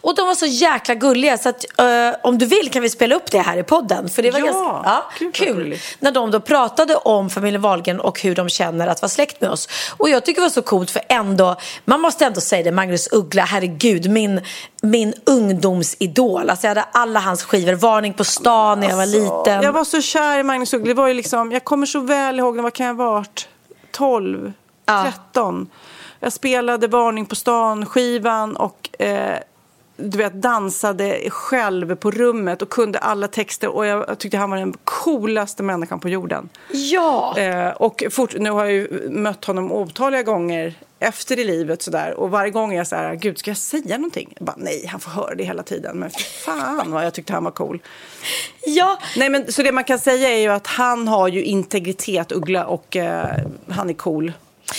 [0.00, 1.86] Och de var så jäkla gulliga så att eh,
[2.22, 4.08] om du vill kan vi spela upp det här i podden.
[4.08, 5.78] För det var Ja, ganska ja, gud kul.
[5.98, 9.50] När de då pratade om familjen Wahlgren och hur de känner att vara släkt med
[9.50, 9.68] oss.
[9.96, 13.08] Och jag tycker det var så coolt för ändå, man måste ändå säga det, Magnus
[13.12, 14.40] Uggla, herregud, min,
[14.82, 16.50] min ungdomsidol.
[16.50, 19.62] Alltså jag hade alla hans skivor, Varning på stan när jag var liten.
[19.62, 20.88] Jag var så kär i Magnus Uggla.
[20.88, 23.48] Det var ju liksom, jag kommer så väl ihåg, när- vad kan jag ha varit?
[23.92, 24.52] 12,
[25.32, 25.66] 13.
[26.24, 29.38] Jag spelade Varning på stan-skivan och eh,
[29.96, 33.68] du vet, dansade själv på rummet och kunde alla texter.
[33.68, 36.48] Och jag tyckte han var den coolaste människan på jorden.
[36.70, 37.38] Ja!
[37.38, 42.14] Eh, och fort, nu har jag ju mött honom otaliga gånger efter i livet sådär.
[42.14, 44.34] Och varje gång är jag så här, gud ska jag säga någonting?
[44.38, 45.98] Jag bara, nej, han får höra det hela tiden.
[45.98, 46.10] Men
[46.44, 47.82] fan vad jag tyckte han var cool.
[48.66, 48.98] Ja.
[49.16, 52.66] Nej, men, så det man kan säga är ju att han har ju integritet, Uggla,
[52.66, 53.28] och eh,
[53.68, 54.32] han är cool.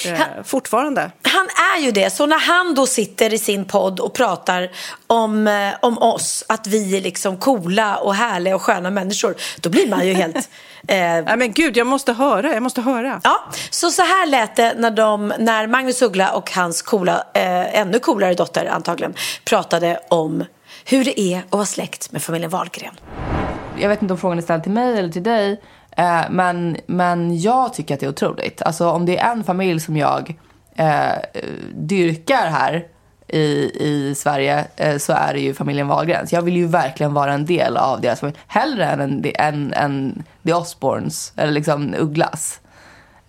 [0.06, 1.12] Eh, fortfarande.
[1.22, 2.10] Han är ju det.
[2.10, 4.72] Så när han då sitter i sin podd och pratar
[5.08, 9.70] om, eh, om oss, att vi är liksom coola och härliga och sköna människor, då
[9.70, 10.50] blir man ju helt...
[10.88, 13.22] Eh, Nej men gud, jag måste höra, jag måste höra.
[13.24, 17.80] Ja, så så här lät det när, de, när Magnus Uggla och hans coola, eh,
[17.80, 19.14] ännu coolare dotter antagligen,
[19.46, 20.44] pratade om
[20.86, 22.94] hur det är att vara släkt med familjen Wahlgren.
[23.78, 25.62] jag vet inte om frågan är ställd till mig eller till dig.
[25.96, 28.62] Eh, men, men jag tycker att det är otroligt.
[28.62, 30.36] Alltså om det är en familj som jag
[30.76, 31.14] eh,
[31.74, 32.88] dyrkar här
[33.28, 36.34] i, i Sverige eh, så är det ju familjen Wahlgrens.
[36.34, 38.38] Jag vill ju verkligen vara en del av deras familj.
[38.48, 42.62] Hellre än, en, än, än The Osbournes eller liksom Ugglas.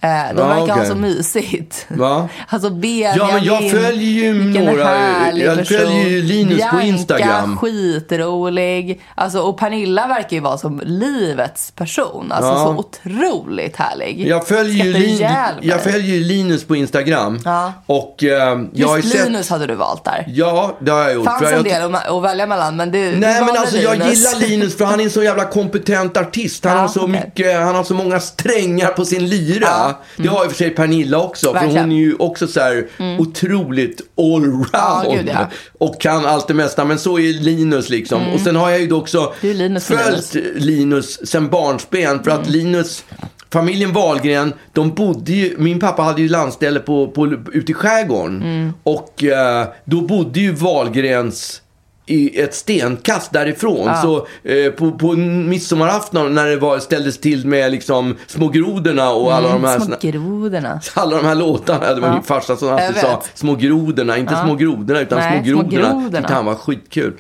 [0.01, 0.86] Eh, de verkar ha okej.
[0.86, 1.86] så mysigt.
[1.88, 2.28] Va?
[2.49, 3.18] Alltså Benjamin.
[3.18, 4.34] Ja, men jag följer ju
[4.64, 5.78] några- jag person.
[5.78, 7.57] följer ju Linus på Bianca, Instagram.
[7.59, 9.01] skitrolig.
[9.14, 12.32] Alltså, och Pernilla verkar ju vara som livets person.
[12.32, 12.64] Alltså Ja.
[12.64, 12.70] så
[13.11, 14.26] otroligt härlig.
[14.28, 15.28] Jag följer, ju Lin,
[15.62, 17.40] jag följer ju Linus på Instagram.
[17.44, 17.72] Ja.
[17.86, 18.28] Och eh,
[18.72, 19.26] jag har ju Just sett...
[19.26, 20.24] Linus hade du valt där.
[20.28, 21.24] Ja, det har jag gjort.
[21.24, 23.76] Fanns För en jag, del att, välja mellan, men du, du Nej men valde alltså
[23.76, 24.34] jag Linus.
[24.34, 26.64] gillar Linus för han är en så jävla kompetent artist.
[26.64, 27.22] Han, Ja, har, så okej.
[27.26, 29.86] mycket, han har så många strängar på sin lyra.
[29.87, 30.26] Ja, Mm.
[30.32, 31.47] Det har i och för sig Pernilla också.
[31.47, 31.80] För Verkligen.
[31.82, 33.20] hon är ju också så här Mm.
[33.20, 34.66] otroligt allround.
[34.72, 35.49] Ja, gud, ja.
[35.78, 36.84] Och kan allt det mesta.
[36.84, 38.22] Men så är Linus liksom.
[38.22, 38.34] Mm.
[38.34, 42.22] Och sen har jag ju då också Linus för följt Linus sen barnsben.
[42.24, 42.43] För Mm.
[42.43, 43.05] att Linus
[43.53, 48.43] Familjen Wahlgren, de bodde ju, min pappa hade ju landställe på, på, ute i skärgården.
[48.43, 48.72] Mm.
[48.82, 51.62] Och eh, då bodde ju Wahlgrens
[52.09, 53.87] i ett stenkast därifrån.
[53.87, 53.95] Ja.
[54.03, 59.35] Så eh, på, på midsommarafton när det var, ställdes till med liksom små grodorna och
[59.35, 60.81] alla de här Mm, Små grodorna.
[60.95, 62.15] alla de här låtarna, det var Ja.
[62.15, 64.45] min farsa som alltid sa små grodorna, inte Ja.
[64.45, 66.11] små grodorna utan Nej, små grodorna.
[66.19, 67.13] Tyckte han var skitkul.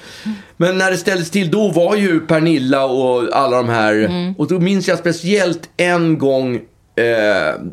[0.56, 3.94] Men när det ställdes till då var ju Pernilla och alla de här.
[3.94, 4.34] Mm.
[4.38, 6.54] Och då minns jag speciellt en gång,
[6.96, 7.04] eh,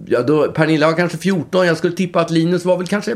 [0.06, 3.12] ja, då, Pernilla var kanske 14, jag skulle tippa att Linus var väl kanske,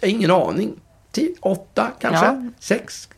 [0.00, 0.72] jag har ingen aning,
[1.16, 2.42] 10, 8 kanske, Ja.
[2.60, 3.08] 6,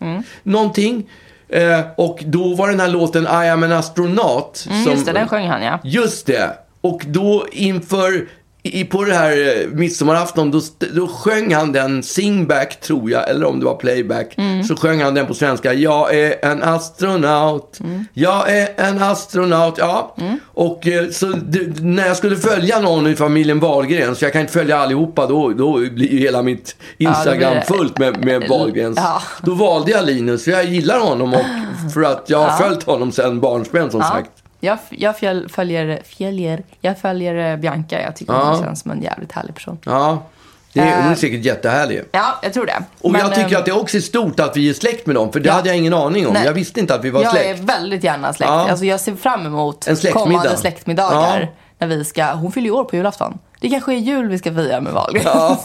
[0.43, 1.11] någonting.
[1.49, 4.67] Eh, och då var den här låten I am an astronaut.
[4.71, 5.81] Mm, just det, den sjöng han ja.
[5.85, 6.59] Just det.
[6.81, 8.29] Och då inför
[8.63, 10.61] i, på det här eh, midsommarafton, då,
[10.95, 14.35] då sjöng han den singback, tror jag, eller om det var playback.
[14.39, 14.65] Mm.
[14.65, 15.73] Så sjöng han den på svenska.
[15.75, 17.79] Jag är en astronaut.
[18.15, 19.75] Jag är en astronaut.
[19.79, 20.15] Ja.
[20.47, 24.41] Och eh, så det, när jag skulle följa någon i familjen Wahlgren, så jag kan
[24.41, 28.25] inte följa allihopa, då, då blir ju hela mitt Instagram då blir det- fullt med,
[28.25, 28.99] med Wahlgrens.
[29.01, 29.23] Ja.
[29.43, 31.45] Då valde jag Linus, för jag gillar honom och
[31.95, 34.31] för att jag har följt honom sedan barnsben som sagt.
[34.61, 38.01] Jag, jag fjöl, följer, följer, jag följer eh, Bianca.
[38.03, 38.51] Jag tycker Ja.
[38.53, 39.79] hon känns som en jävligt härlig person.
[39.85, 40.23] Ja,
[40.73, 42.03] det är, hon är Eh, säkert jättehärlig.
[42.13, 42.83] Ja, jag tror det.
[43.01, 45.17] Och Men, jag tycker ehm, att det också är stort att vi är släkt med
[45.17, 45.53] dem, för det Ja.
[45.53, 46.33] hade jag ingen aning om.
[46.33, 46.45] Nej.
[46.45, 47.61] Jag visste inte att vi var jag släkt.
[47.61, 48.51] är väldigt gärna släkt.
[48.51, 48.69] Ja.
[48.71, 50.25] Alltså jag ser fram emot En släktmiddag.
[50.25, 51.41] kommande släktmiddagar.
[51.41, 51.47] Ja.
[51.79, 53.39] När vi ska, hon fyller ju år på julafton.
[53.61, 55.23] Det kanske är jul vi ska fira med Wahlgren.
[55.27, 55.59] Ja.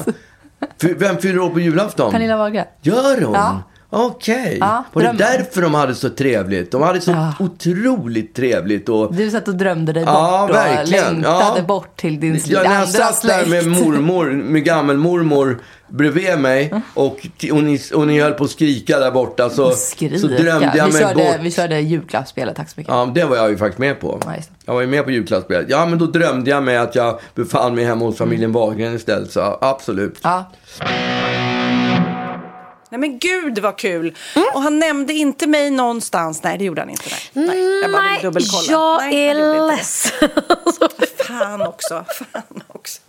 [0.82, 2.12] Vem fyller år på julafton?
[2.12, 2.66] Pernilla Wahlgren.
[2.82, 3.34] Gör hon?
[3.34, 3.62] Ja.
[3.96, 4.58] Okej.
[4.60, 6.72] Ja, Var det därför de hade så trevligt?
[6.72, 8.90] De hade så otroligt trevligt.
[8.90, 9.14] Och...
[9.16, 11.14] Du satt och drömde dig Ja, bort och verkligen.
[11.14, 11.64] längtade Ja.
[11.68, 13.84] bort till din Ja, när jag satt där med släkt.
[13.86, 19.00] mormor, med gammelmormor bredvid mig och, t- och, ni, och ni höll på att skrika
[19.00, 20.20] där borta så, Skrika.
[20.20, 21.36] så drömde jag vi, mig körde, bort.
[21.42, 22.94] vi körde julklappsspelet, tack så mycket.
[22.94, 24.20] Ja, det var jag ju faktiskt med på.
[24.26, 24.34] Ja.
[24.66, 25.66] Jag var ju med på julklappsspelet.
[25.70, 29.32] Ja, men då drömde jag mig att jag befann mig hemma hos familjen Wahlgren istället.
[29.32, 30.20] Så ja, absolut.
[30.24, 30.52] Ja.
[32.94, 34.16] Nej men gud vad kul!
[34.54, 36.44] Och han nämnde inte mig någonstans.
[36.44, 37.04] Nej det gjorde han inte.
[37.34, 38.64] Nej, nej jag bara ville dubbelkolla.
[38.72, 40.30] jag Nej, är ledsen.
[41.28, 42.06] Fan också.
[42.34, 43.00] Fan också.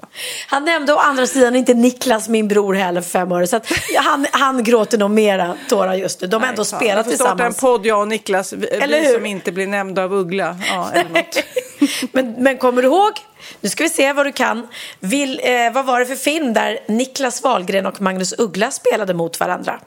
[0.49, 3.45] Han nämnde å andra sidan inte Niklas, min bror, heller för fem år.
[3.47, 3.61] Så
[3.97, 6.27] han, han gråter nog mera tårar just nu.
[6.27, 7.61] De har ändå Fan, spelat vi får starta en tillsammans.
[7.61, 8.53] podd jag och Niklas.
[8.53, 9.15] Vi, Eller hur?
[9.15, 10.57] som inte blir nämnda av Uggla.
[10.69, 11.45] Ja, eller något.
[12.13, 13.13] Men, men kommer du ihåg?
[13.61, 14.69] Nu ska vi se vad du kan.
[15.01, 19.41] Vill, eh, vad var det för film där Niklas Wahlgren och Magnus Uggla spelade mot
[19.41, 19.81] varandra?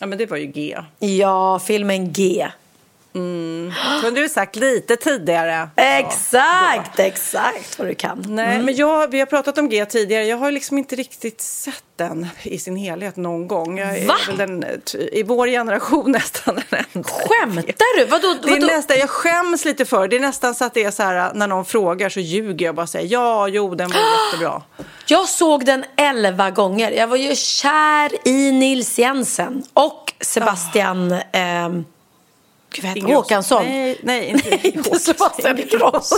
[0.00, 0.78] ja men det var ju G.
[0.98, 2.48] Ja, filmen G.
[3.12, 5.68] Kunde du sagt lite tidigare.
[5.76, 8.24] Exakt, exakt vad du kan.
[8.28, 10.24] Nej, men jag, vi har pratat om G tidigare.
[10.24, 13.78] Jag har liksom inte riktigt sett den i sin helhet någon gång.
[13.78, 14.14] Jag är Va?
[14.26, 14.64] väl den,
[15.12, 17.08] I vår generation nästan den enda.
[17.08, 18.04] Skämtar du?
[18.04, 18.34] Vadå?
[18.42, 18.66] Det är vadå?
[18.66, 20.16] nästan, jag skäms lite för det.
[20.16, 22.82] är nästan så att det är så här när någon frågar så ljuger jag bara
[22.82, 24.62] och säger ja, jo, den var jättebra.
[25.06, 26.90] Jag såg den elva gånger.
[26.90, 31.14] Jag var ju kär i Nils Jensen och Sebastian...
[31.32, 31.84] ehm,
[32.70, 33.14] Gud, vad heter.
[33.14, 33.64] Håkansson.
[33.64, 36.16] Nej, nej, inte inte Sebastian Ingrosso.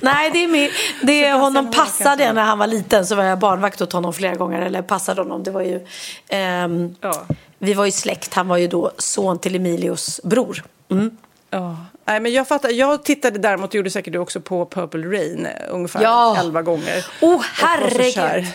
[0.00, 0.70] Nej, det är, min,
[1.02, 3.06] det är honom passade jag när han var liten.
[3.06, 4.62] Så var jag barnvakt åt honom flera gånger.
[4.62, 5.42] Eller passade honom.
[5.42, 5.86] Det var ju...
[6.28, 7.22] ehm, Ja.
[7.58, 8.34] Vi var ju släkt.
[8.34, 10.64] Han var ju då son till Emilios bror.
[10.90, 11.16] Mm.
[11.50, 11.76] Ja.
[12.04, 12.68] Nej, men jag fattar.
[12.70, 16.36] Jag tittade däremot, gjorde säkert du också, på Purple Rain eh, ungefär Ja.
[16.40, 17.06] elva gånger.
[17.20, 17.66] Oh, så kär.
[17.66, 18.46] herregud.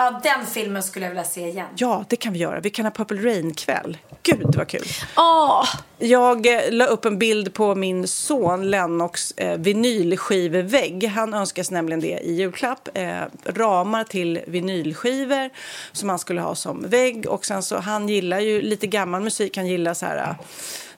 [0.00, 1.66] Ja, den filmen skulle jag vilja se igen.
[1.76, 2.60] Ja, det kan vi göra.
[2.60, 3.98] Vi kan ha Purple Rain-kväll.
[4.22, 4.82] Gud, vad kul.
[5.16, 5.64] Åh!
[5.98, 11.04] Jag eh, la upp en bild på min son Lennox eh, vinylskivevägg.
[11.08, 12.88] Han önskas nämligen det i julklapp.
[12.94, 15.50] Eh, ramar till vinylskivor
[15.92, 17.26] som han skulle ha som vägg.
[17.28, 19.56] Och sen så, han gillar ju lite gammal musik.
[19.56, 20.16] Han gillar så här...
[20.16, 20.34] eh,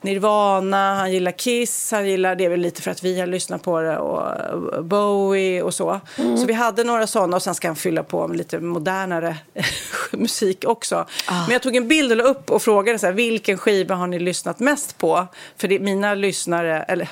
[0.02, 3.80] Nirvana, han gillar Kiss, han gillar, det väl lite för att vi har lyssnat på
[3.80, 6.00] det, och Bowie och så.
[6.18, 6.36] Mm.
[6.36, 9.36] Så vi hade några sådana och sen ska han fylla på med lite modernare
[10.12, 11.06] musik också.
[11.28, 14.06] Men jag tog en bild och la upp och frågade så här, vilken skiva har
[14.06, 15.26] ni lyssnat mest på?
[15.56, 17.08] För det, mina lyssnare, eller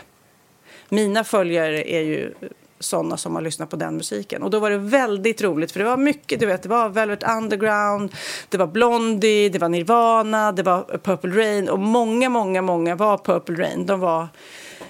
[0.89, 2.34] mina följare är ju
[2.81, 4.43] sådana som har lyssnat på den musiken.
[4.43, 7.22] Och då var det väldigt roligt för det var mycket, du vet, det var Velvet
[7.22, 8.12] Underground,
[8.49, 13.18] det var Blondie, det var Nirvana, det var Purple Rain och många, många, många var
[13.18, 13.87] Purple Rain.
[13.87, 14.29] De var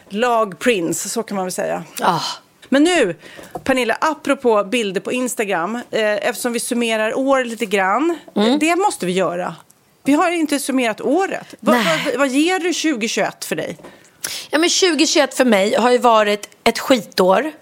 [0.09, 1.84] lag Prince, så kan man väl säga.
[2.01, 2.20] Ah.
[2.68, 3.16] Men nu,
[3.64, 8.59] Pernilla, apropå bilder på Instagram, eh, eftersom vi summerar år lite grann, Mm.
[8.59, 9.55] det måste vi göra.
[10.05, 11.55] Vi har inte summerat året.
[11.61, 13.78] Vad, vad, vad ger du 2021 för dig?
[14.51, 17.53] Ja, men 2021 för mig har ju varit ett skitår.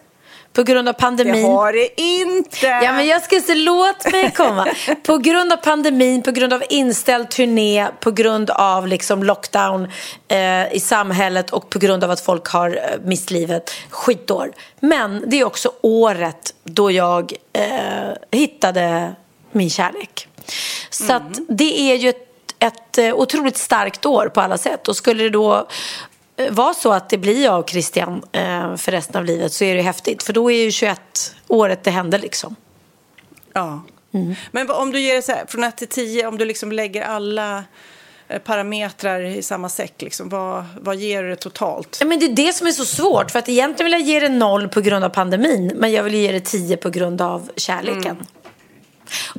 [0.57, 1.42] På grund av pandemin.
[1.42, 2.66] Det har det inte!
[2.66, 4.66] Ja, men jag ska se, låt mig komma.
[5.02, 9.88] På grund av pandemin, på grund av inställd turné, på grund av liksom lockdown
[10.28, 13.70] eh, i samhället och på grund av att folk har eh, mist livet.
[13.90, 14.52] Skitår.
[14.80, 17.62] Men det är också året då jag eh,
[18.30, 19.14] hittade
[19.52, 20.28] min kärlek.
[20.90, 22.28] Så att det är ju ett,
[22.59, 24.88] ett eh, otroligt starkt år på alla sätt.
[24.88, 25.68] Och skulle det då
[26.51, 29.74] vara så att det blir jag och Christian eh, för resten av livet så är
[29.74, 30.22] det häftigt.
[30.22, 31.01] För då är ju 21
[31.49, 32.57] året det händer liksom.
[33.53, 33.82] Ja.
[34.51, 36.72] Men vad- om du ger det så här, från 1 till 10, om du liksom
[36.72, 37.64] lägger alla
[38.28, 41.97] eh, parametrar i samma säck, liksom, vad, vad ger du det totalt?
[42.01, 43.30] Ja, men det är det som är så svårt.
[43.30, 45.72] För att egentligen vill jag ge det noll på grund av pandemin.
[45.76, 48.26] Men jag vill ge det 10 på grund av kärleken.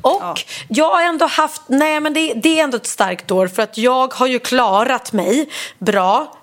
[0.02, 3.62] Och jag har ändå haft, nej men det, det är ändå ett starkt år för
[3.62, 6.37] att jag har ju klarat mig bra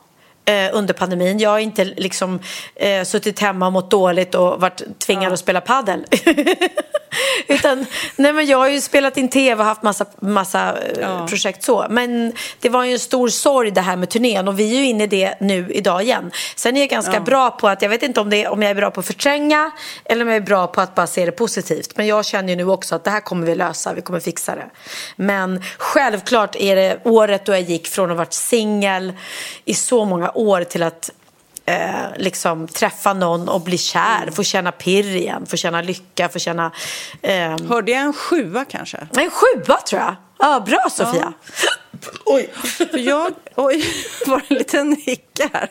[0.46, 1.40] eh, under pandemin.
[1.40, 2.40] Jag har inte liksom
[2.76, 6.06] eh, suttit hemma och mått dåligt och varit tvingad att spela paddel.
[7.48, 7.86] Utan,
[8.16, 11.86] nej men jag har ju spelat in tv och haft massa, massa eh, projekt så.
[11.90, 14.86] Men det var ju en stor sorg det här med turnén och vi är ju
[14.86, 16.32] inne i det nu idag igen.
[16.56, 17.20] Sen är jag ganska Ja.
[17.20, 19.72] bra på att, jag vet inte om, det, om jag är bra på att förtränga
[20.06, 21.98] eller om jag är bra på att bara se det positivt.
[21.98, 24.56] Men jag känner ju nu också att det här kommer vi lösa, vi kommer fixa
[24.56, 24.66] det.
[25.16, 29.14] Men självklart är det året då jag gick från att ha varit singel
[29.66, 31.12] i så många år till att
[31.66, 36.40] eh, liksom träffa någon och bli kär, få känna pirr igen, få känna lycka, få
[36.40, 36.72] känna...
[37.22, 37.56] Eh...
[37.70, 38.98] Hörde jag en sjua kanske?
[39.18, 40.16] En sjua tror jag.
[40.40, 41.34] Ja, bra Sofia.
[42.26, 42.50] Oj.
[42.92, 43.86] För jag, oj,
[44.26, 45.70] var det en liten nick här.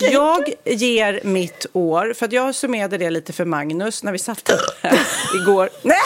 [0.00, 4.50] Jag ger mitt år, för att jag summerade det lite för Magnus när vi satt
[4.82, 4.98] här
[5.42, 5.70] igår.
[5.82, 5.98] Nej!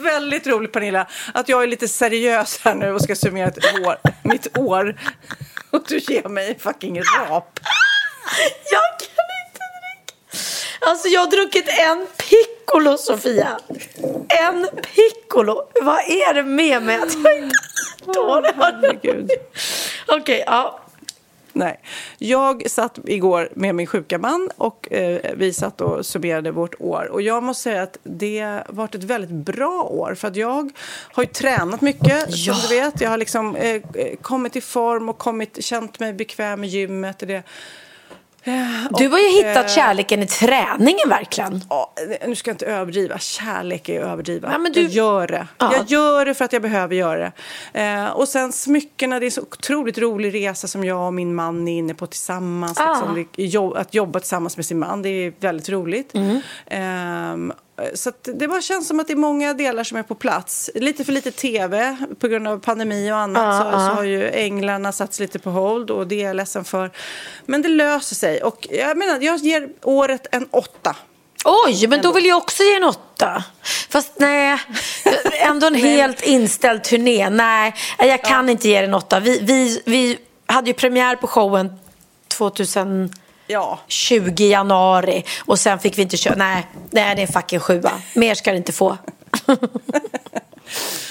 [0.00, 3.96] Väldigt roligt Pernilla att jag är lite seriös här nu och ska summera ett år,
[4.22, 5.00] mitt år.
[5.70, 7.60] Och du ger mig fucking rap.
[8.70, 10.14] Jag kan inte dricka.
[10.80, 13.60] Alltså jag har druckit en piccolo Sofia.
[14.28, 15.70] En piccolo.
[15.82, 17.56] Vad är det med mig att jag inte
[18.14, 18.50] dålig?
[18.56, 19.30] Herregud.
[20.08, 20.80] Okej, ja.
[21.52, 21.80] Nej.
[22.18, 27.08] Jag satt igår med min sjuka man och eh, vi satt och summerade vårt år.
[27.12, 30.14] Och jag måste säga att det har varit ett väldigt bra år.
[30.14, 30.70] För att jag
[31.12, 32.54] har ju tränat mycket, Ja.
[32.54, 33.00] som du vet.
[33.00, 33.80] Jag har liksom eh, eh,
[34.22, 37.22] kommit i form och kommit, känt mig bekväm med gymmet.
[37.22, 37.42] Och det.
[38.42, 38.52] Eh,
[38.98, 41.60] Du har ju hittat eh, kärleken i träningen verkligen.
[41.68, 41.94] Ja,
[42.26, 43.18] nu ska jag inte överdriva.
[43.18, 44.48] Kärlek är att överdriva.
[44.52, 45.46] Ja, men du- Jag gör det.
[45.58, 45.72] Ja.
[45.76, 47.18] Jag gör det för att jag behöver göra
[47.72, 47.80] det.
[47.80, 51.68] Eh, och sen smyckena, det är så otroligt rolig resa som jag och min man
[51.68, 52.80] är inne på tillsammans.
[52.80, 52.88] Ah.
[52.94, 56.14] Liksom, det, jo, att jobba tillsammans med sin man, det är väldigt roligt.
[56.14, 56.40] Mm.
[56.66, 57.52] Ehm,
[57.94, 60.70] så det bara känns som att det är många delar som är på plats.
[60.74, 63.42] Lite för lite tv på grund av pandemi och annat.
[63.42, 63.88] Ja, så, ja.
[63.88, 66.90] så har ju änglarna satts lite på hold och det är jag ledsen för.
[67.46, 68.42] Men det löser sig.
[68.42, 70.96] Och jag menar, jag ger året en åtta.
[71.44, 73.44] Oj, men då vill jag också ge en åtta.
[73.88, 74.58] Fast nej,
[75.40, 77.30] ändå en helt inställd turné.
[77.30, 79.20] Nej, jag kan inte ge en åtta.
[79.20, 81.78] Vi, vi, vi hade ju premiär på showen
[82.28, 83.08] 2020
[83.50, 83.78] Ja.
[84.36, 86.34] januari och sen fick vi inte köra.
[86.36, 87.92] Nej, nej, det är en fucking sjua.
[88.14, 88.98] Mer ska det inte få.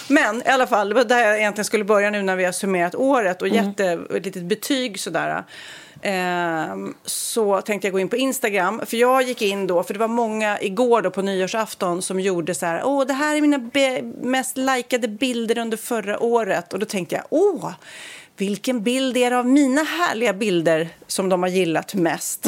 [0.08, 2.52] Men i alla fall, det var där jag egentligen skulle börja nu när vi har
[2.52, 3.66] summerat året och Mm.
[3.68, 5.44] gett det ett litet betyg sådär.
[6.02, 10.00] Ehm, så tänkte jag gå in på Instagram, för jag gick in då, för det
[10.00, 13.70] var många igår då på nyårsafton som gjorde så här, åh det här är mina
[14.22, 16.74] mest likade bilder under förra året.
[16.74, 17.72] Och då tänkte jag, åh,
[18.42, 22.46] vilken bild är det av mina härliga bilder som de har gillat mest?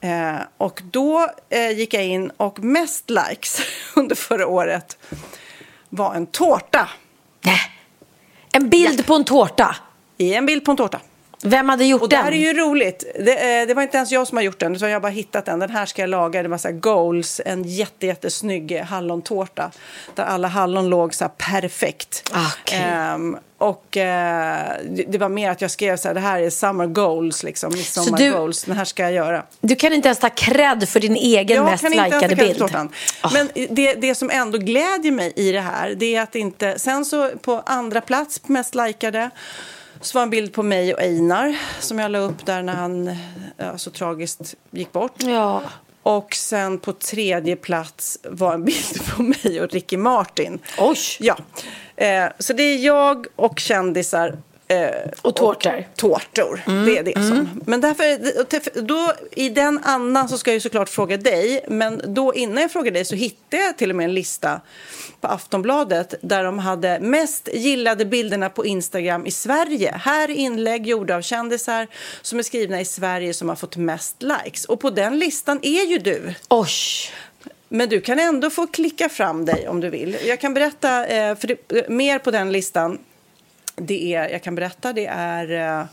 [0.00, 3.60] Eh, och då eh, gick jag in och mest likes
[3.96, 4.98] under förra året
[5.88, 6.88] var en tårta.
[8.52, 9.76] En bild på en tårta?
[10.18, 11.00] I en bild på en tårta.
[11.42, 12.24] Vem hade gjort och det den?
[12.24, 13.04] här är ju roligt.
[13.14, 15.08] Det, eh, det var inte ens jag som har gjort den, utan jag har bara
[15.12, 15.58] hittat den.
[15.58, 16.42] Den här ska jag laga.
[16.42, 19.70] Det var så goals, en jätte, jättesnygg hallontårta.
[20.14, 22.30] Där alla hallon låg så perfekt.
[22.72, 26.50] Ehm, och eh, det, det var mer att jag skrev så här, det här är
[26.50, 28.64] summer goals, liksom, midsommar du- goals.
[28.64, 29.42] Den här ska jag göra.
[29.60, 32.36] Du kan inte ens ta cred för din egen Jag mest kan inte ens likade
[32.36, 32.58] bild.
[32.58, 32.88] tårtan.
[33.32, 36.78] Men det, det som ändå glädjer mig i det här, det är att inte...
[36.78, 39.30] Sen så på andra plats, mest likade,
[40.00, 43.16] så var en bild på mig och Einar som jag la upp där när han
[43.56, 45.22] ja, så tragiskt gick bort.
[45.22, 45.62] Ja.
[46.02, 50.58] Och sen på tredje plats var en bild på mig och Ricky Martin.
[50.78, 50.98] Oj!
[51.18, 51.36] Ja.
[51.96, 54.38] Eh, så det är jag och kändisar.
[54.70, 55.84] Eh, Och tårtor.
[55.96, 56.62] tårtor.
[56.86, 57.60] Det är det som.
[57.66, 61.64] Men därför, då, i den andan så ska jag såklart fråga dig.
[61.68, 64.60] Men då innan jag frågade dig så hittade jag till och med en lista
[65.20, 70.00] på Aftonbladet där de hade mest gillade bilderna på Instagram i Sverige.
[70.04, 71.86] Här är inlägg gjorda av kändisar
[72.22, 74.64] som är skrivna i Sverige som har fått mest likes.
[74.64, 76.34] Och på den listan är ju du.
[76.48, 76.68] Oj!
[77.68, 80.16] Men du kan ändå få klicka fram dig om du vill.
[80.24, 82.98] Jag kan berätta, eh, det, eh, mer på den listan.
[83.80, 85.78] Det är, jag kan berätta, det är...
[85.80, 85.86] eh,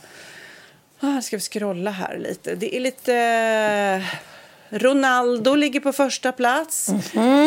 [1.00, 2.56] Ah, ska vi scrolla här lite.
[2.56, 3.14] Det är lite...
[3.14, 4.16] eh,
[4.70, 6.90] Ronaldo ligger på första plats.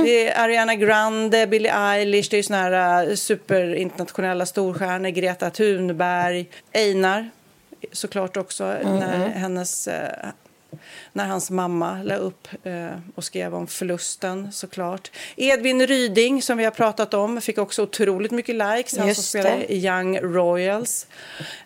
[0.05, 5.09] Det är Ariana Grande, Billie Eilish, det är såna här eh, superinternationella storstjärnor.
[5.09, 7.31] Greta Thunberg, Einar
[7.93, 8.65] såklart också.
[8.65, 10.29] När, hennes, eh,
[11.13, 15.11] när hans mamma la upp eh, och skrev om förlusten såklart.
[15.37, 18.97] Edvin Ryding som vi har pratat om fick också otroligt mycket likes.
[18.97, 19.73] Han som Just det.
[19.73, 21.07] i Young Royals.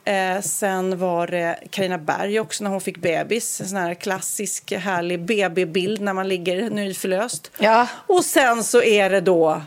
[0.05, 3.61] Eh, sen var det Carina Berg också när hon fick bebis.
[3.61, 7.51] En sån här klassisk härlig BB-bild när man ligger nyförlöst.
[7.59, 7.89] Ja.
[8.07, 9.63] Och sen så är det då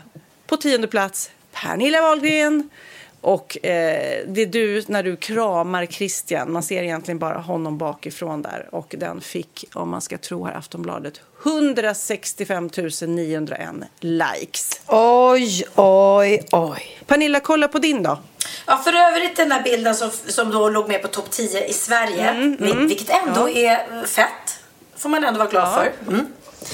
[0.46, 2.70] på tionde plats Pernilla Wahlgren
[3.20, 8.42] Och eh, det är du, när du kramar Christian, man ser egentligen bara honom bakifrån
[8.42, 8.68] där.
[8.72, 12.70] Och den fick, om man ska tro här Aftonbladet, 165
[13.06, 13.68] 901
[14.00, 14.80] likes.
[14.86, 16.98] Oj, oj, oj.
[17.06, 18.18] Pernilla, kolla på din då.
[18.66, 21.72] Ja, för övrigt den där bilden som, som då låg med på topp 10 i
[21.72, 22.88] Sverige, Mm, vil- mm.
[22.88, 23.78] vilket ändå Ja.
[23.90, 24.60] är fett.
[24.96, 25.82] Får man ändå vara glad Ja.
[26.04, 26.12] för.
[26.12, 26.26] Mm.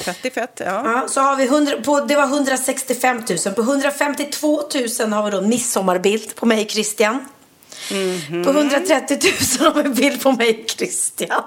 [0.03, 0.81] Fett i fett, ja.
[0.85, 3.53] Ja, så har vi 100, på, det var 165 000.
[3.55, 4.61] På 152
[4.99, 7.25] 000 har vi då midsommarbild på mig Christian.
[7.91, 8.43] Mhm.
[8.43, 9.19] På 130
[9.59, 11.41] 000 har vi en bild på mig Christian.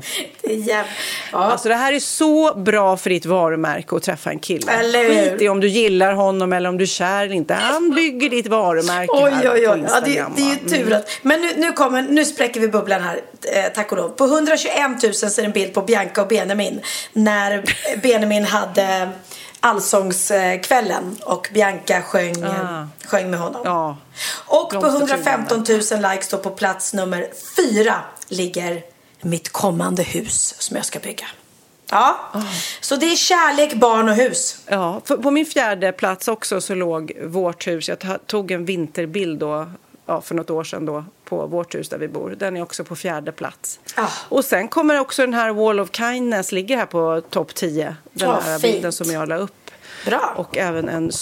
[0.42, 0.92] Det är jävligt.
[1.32, 1.38] Ja.
[1.38, 4.72] Alltså det här är så bra för ditt varumärke att träffa en kille.
[4.72, 5.30] Eller?
[5.30, 7.54] Skit i om du gillar honom eller om du är kär eller inte.
[7.54, 9.84] Han bygger ditt varumärke Oj, här oj, oj.
[9.88, 11.08] Ja, det, det är ju tur att...
[11.22, 13.20] Men nu, nu, kommer, nu spräcker vi bubblan här,
[13.52, 14.08] eh, tack och lov.
[14.08, 16.80] På 121 000 så är det en bild på Bianca och Benjamin.
[17.12, 17.64] När
[18.02, 19.08] Benjamin hade
[19.60, 22.86] Allsångskvällen och Bianca sjöng, Ah.
[23.06, 23.62] sjöng med honom.
[23.64, 23.96] Ja.
[24.46, 25.28] Och på Blomstertiden.
[25.28, 25.64] 115
[26.00, 27.26] 000 likes då på plats nummer
[27.56, 27.94] fyra
[28.28, 28.82] ligger
[29.20, 31.26] mitt kommande hus som jag ska bygga.
[31.90, 32.18] Ja,
[32.80, 34.58] så det är kärlek, barn och hus.
[34.66, 37.88] Ja, på min fjärde plats också så låg vårt hus.
[37.88, 39.70] Jag tog en vinterbild då,
[40.06, 42.34] ja, för något år sedan då, på vårt hus där vi bor.
[42.38, 43.80] Den är också på fjärde plats.
[43.94, 44.06] Ah.
[44.28, 47.96] Och sen kommer också den här Wall of Kindness, ligger här på topp 10.
[48.12, 48.72] Den Ja, här fint.
[48.74, 49.70] bilden som jag la upp.
[50.06, 50.34] Bra.
[50.36, 51.12] Och även en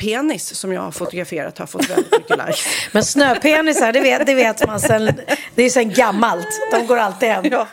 [0.00, 2.66] snöpenis som jag har fotograferat har fått väldigt mycket likes.
[2.92, 5.12] Men snöpenisar, det vet, det vet man sen,
[5.54, 6.48] det är sen gammalt.
[6.70, 7.44] De går alltid hem.
[7.50, 7.66] Ja.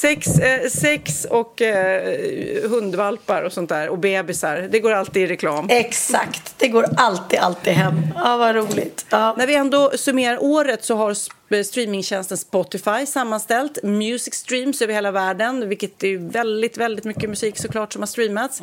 [0.00, 4.68] Sex, eh, sex och eh, hundvalpar och sånt där och bebisar.
[4.70, 5.66] Det går alltid i reklam.
[5.70, 7.94] Exakt, det går alltid, alltid hem.
[8.14, 9.06] Ja, vad roligt.
[9.10, 9.34] Ja.
[9.38, 15.10] När vi ändå summerar året så har sp- streamingtjänsten Spotify sammanställt music streams över hela
[15.10, 18.60] världen, vilket är väldigt, väldigt mycket musik såklart som har streamats.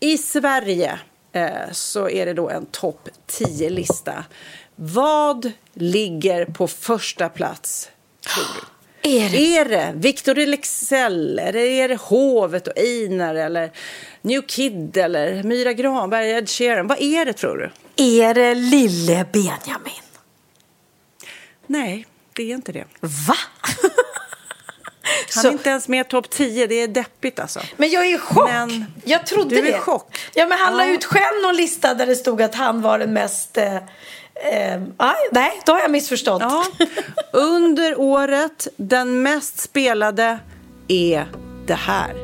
[0.00, 0.98] I Sverige eh,
[1.72, 4.24] så är det då en topp 10-lista.
[4.76, 7.90] Vad ligger på första plats,
[8.34, 8.60] tror du?
[9.10, 9.56] Är det?
[9.56, 13.72] Är det Victor Leksell, eller är det Hovet och Einar eller
[14.22, 16.86] New Kid eller Myra Granberg, Ed Sheeran?
[16.86, 17.70] Vad är det tror du?
[18.04, 20.02] Är det lille Benjamin?
[21.66, 22.84] Nej, det är inte det.
[23.00, 23.36] Va?
[25.34, 27.60] Han Så- är inte ens med i topp 10, det är deppigt alltså.
[27.76, 28.48] Men jag är i chock.
[28.50, 29.78] Men jag trodde du är det.
[29.78, 30.18] chock.
[30.34, 30.92] Ja, men han la Ja.
[30.92, 33.58] ut själv någon lista där det stod att han var den mest...
[33.58, 36.42] Eh, eh, aj, nej, då har jag missförstått.
[36.42, 36.64] Ja,
[37.32, 40.38] under året, den mest spelade
[40.88, 41.26] är
[41.66, 42.14] det här.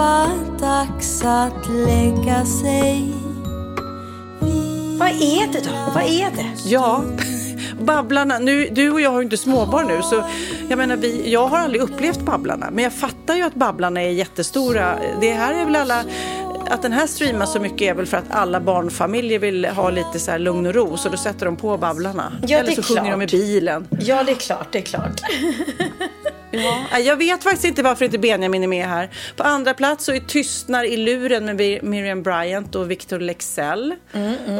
[0.00, 3.12] Pappa, dags att lägga sig
[4.98, 5.92] Vad är det då?
[5.94, 6.46] Vad är det?
[6.64, 7.04] Ja,
[7.80, 8.38] Babblarna.
[8.38, 10.24] Nu, du och jag har ju inte småbarn nu, så
[10.68, 12.68] jag menar, vi, jag har aldrig upplevt Babblarna.
[12.72, 14.98] Men jag fattar ju att Babblarna är jättestora.
[15.20, 16.04] Det här är väl alla...
[16.70, 20.18] Att den här streamas så mycket är väl för att alla barnfamiljer vill ha lite
[20.18, 22.32] så här lugn och ro, så då sätter de på Babblarna.
[22.46, 23.12] Ja, Eller så är sjunger klart.
[23.12, 23.88] de i bilen.
[24.00, 25.20] Ja, det är klart, det är klart.
[26.50, 29.10] Ja, jag vet faktiskt inte varför inte Benjamin är med här.
[29.36, 33.94] På andra plats så är Tystnar i luren med Miriam Bryant och Victor Lexell.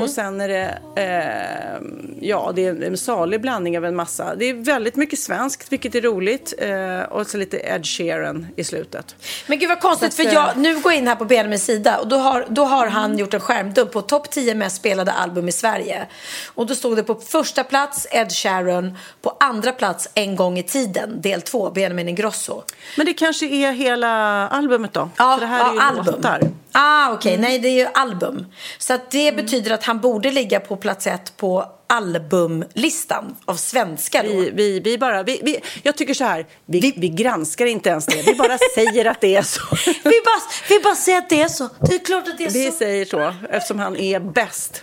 [0.03, 1.89] Och sen är det, eh,
[2.21, 4.35] ja, det är en salig blandning av en massa.
[4.35, 6.55] Det är väldigt mycket svenskt, vilket är roligt.
[6.59, 9.17] Eh, och så lite Ed Sheeran i slutet.
[9.47, 11.65] Men gud vad konstigt, Så för jag, eh, nu går jag in här på Benjamins
[11.65, 15.13] sida och då har, då har han gjort en skärmdump på topp 10 mest spelade
[15.13, 16.07] album i Sverige.
[16.47, 20.63] Och då stod det på första plats Ed Sheeran, på andra plats En gång i
[20.63, 22.63] tiden, del 2, Benjamin Ingrosso.
[22.97, 24.09] Men det kanske är hela
[24.49, 25.09] albumet då?
[25.17, 26.05] Ja, För det här ja, är ju album.
[26.15, 26.41] låtar.
[26.73, 28.47] Ah, okej, nej det är ju album.
[28.79, 34.23] Så det betyder att han borde ligga på plats ett på albumlistan av svenskar.
[34.23, 38.07] Vi, vi, vi bara, vi, vi, jag tycker så här, vi, vi granskar inte ens
[38.07, 38.23] det.
[38.27, 39.61] Vi bara säger att det är så.
[39.87, 41.69] Vi bara, vi bara säger att det är så.
[41.89, 42.77] Det är klart att det är Vi så.
[42.77, 44.83] säger så, eftersom han är bäst.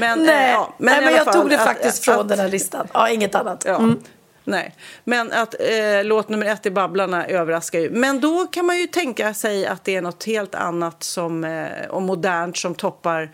[0.00, 2.20] Men, Nej, eh, ja, nej i men jag fall tog det att- faktiskt att- från
[2.20, 2.86] att- den här listan.
[2.92, 3.62] Ja, inget annat.
[3.66, 3.76] Ja.
[3.76, 3.98] Mm.
[4.48, 7.90] Nej, men att eh, låt nummer ett i Babblarna överraskar ju.
[7.90, 11.86] Men då kan man ju tänka sig att det är något helt annat som, eh,
[11.90, 13.30] och modernt som toppar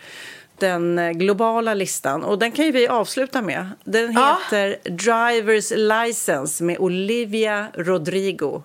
[0.58, 2.24] den eh, globala listan.
[2.24, 3.70] Och den kan ju vi avsluta med.
[3.84, 4.38] Den Ja.
[4.50, 8.62] heter Drivers License med Olivia Rodrigo.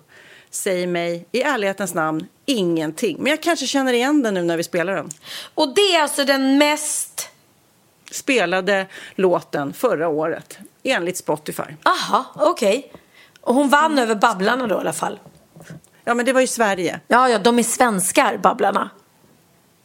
[0.50, 3.16] Säger mig i ärlighetens namn ingenting.
[3.20, 5.08] Men jag kanske känner igen den nu när vi spelar den.
[5.54, 7.26] Och det är alltså den mest...
[8.12, 11.62] Spelade låten förra året, enligt Spotify.
[11.84, 12.92] Aha, okej.
[13.40, 15.18] Och hon vann över Babblarna då i alla fall.
[16.04, 17.00] Ja, men det var ju Sverige.
[17.08, 18.90] Ja, ja, de är svenskar, Babblarna.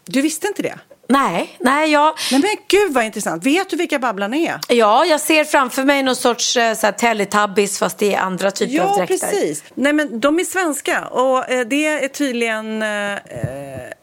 [0.05, 0.79] Du visste inte det?
[1.07, 2.13] Nej, nej jag...
[2.31, 3.45] Nej men gud vad intressant.
[3.45, 4.59] Vet du vilka Babblarna är?
[4.67, 8.51] Ja, jag ser framför mig någon sorts eh, så här, Teletubbies fast det är andra
[8.51, 9.17] typer av Ja, dräkter.
[9.27, 9.63] precis.
[9.73, 13.17] Nej, men de är svenska och eh, det är tydligen eh,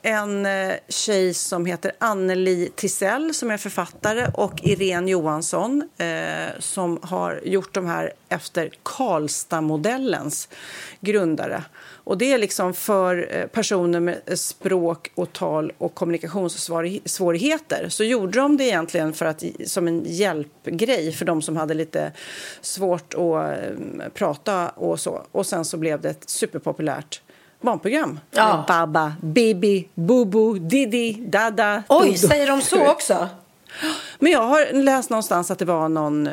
[0.03, 6.07] en eh, tjej som heter Anneli Tisell som är författare och Irene Johansson eh,
[6.59, 10.49] som har gjort de här efter Karlstad-modellens
[11.01, 11.62] grundare.
[12.05, 17.89] Och det är liksom för eh, personer med språk och tal och kommunikationssvårigheter.
[17.89, 22.12] Så gjorde de det egentligen för att, som en hjälpgrej för de som hade lite
[22.61, 25.23] svårt att eh, prata och så.
[25.33, 27.23] Och sen så blev det ett superpopulärt
[27.61, 28.20] barnprogram.
[28.31, 28.65] Ja.
[28.69, 31.83] Baba, Bibi, Bubu, Didi, Dada.
[31.89, 32.19] Oj, Dodo.
[32.19, 33.29] säger de så också?
[34.19, 36.29] Men jag har läst någonstans att det var någon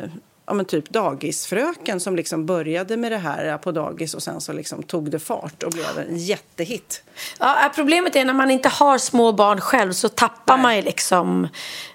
[0.50, 4.52] ja, men typ dagisfröken som liksom började med det här på dagis och sen så
[4.52, 7.02] liksom tog det fart och blev en jättehit.
[7.38, 10.82] Ja, äh, problemet är när man inte har små barn själv så tappar man ju
[10.82, 11.48] liksom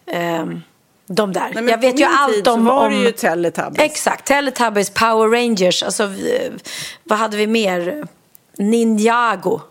[0.06, 0.62] ehm,
[1.08, 1.52] de där.
[1.54, 2.66] Nej, jag på vet ju allt om...
[2.66, 2.94] var om...
[2.94, 3.80] det ju Teletubbies.
[3.92, 6.52] Exakt, Teletubbies, Power Rangers, alltså vi-
[7.04, 8.08] vad hade vi mer?
[8.58, 9.62] Ninjago.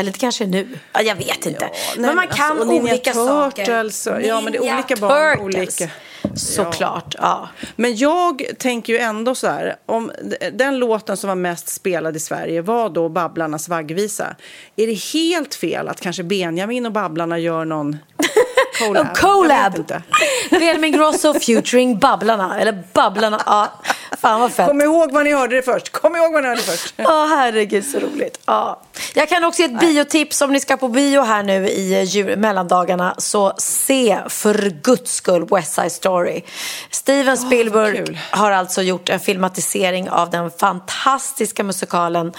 [0.00, 0.68] Eller det kanske är nu.
[0.92, 1.64] Ja, jag vet inte.
[1.64, 3.64] Nej, men man kan alltså, Ninja olika saker.
[3.64, 5.80] Turtles och- ja, men det är Ninja olika barn, Turtles.
[5.80, 5.90] olika-
[6.34, 7.48] Såklart, ja.
[7.76, 10.10] Men jag tänker ju ändå så här, om
[10.52, 14.36] den låten som var mest spelad i Sverige var då Babblarnas vaggvisa.
[14.76, 17.96] Är det helt fel att kanske Benjamin och Babblarna gör någon
[18.86, 19.06] collab?
[19.06, 19.92] En collab.
[20.50, 22.60] Benjamin Grosso featuring Babblarna.
[22.60, 23.40] Eller Babblarna.
[23.46, 23.68] Ja,
[24.20, 24.68] fan vad fett.
[24.68, 25.92] Kom ihåg vad ni hörde det först.
[25.92, 26.94] Kom ihåg vad ni hörde det först.
[26.96, 28.40] Ja, herregud så roligt.
[28.46, 28.80] Ja.
[29.14, 32.36] Jag kan också ge ett biotips om ni ska på bio här nu i jul-
[32.38, 33.14] mellandagarna.
[33.18, 36.42] Så se för guds skull West Side Story.
[36.90, 38.18] Steven Spielberg kul.
[38.30, 42.32] har alltså gjort en filmatisering av den fantastiska musikalen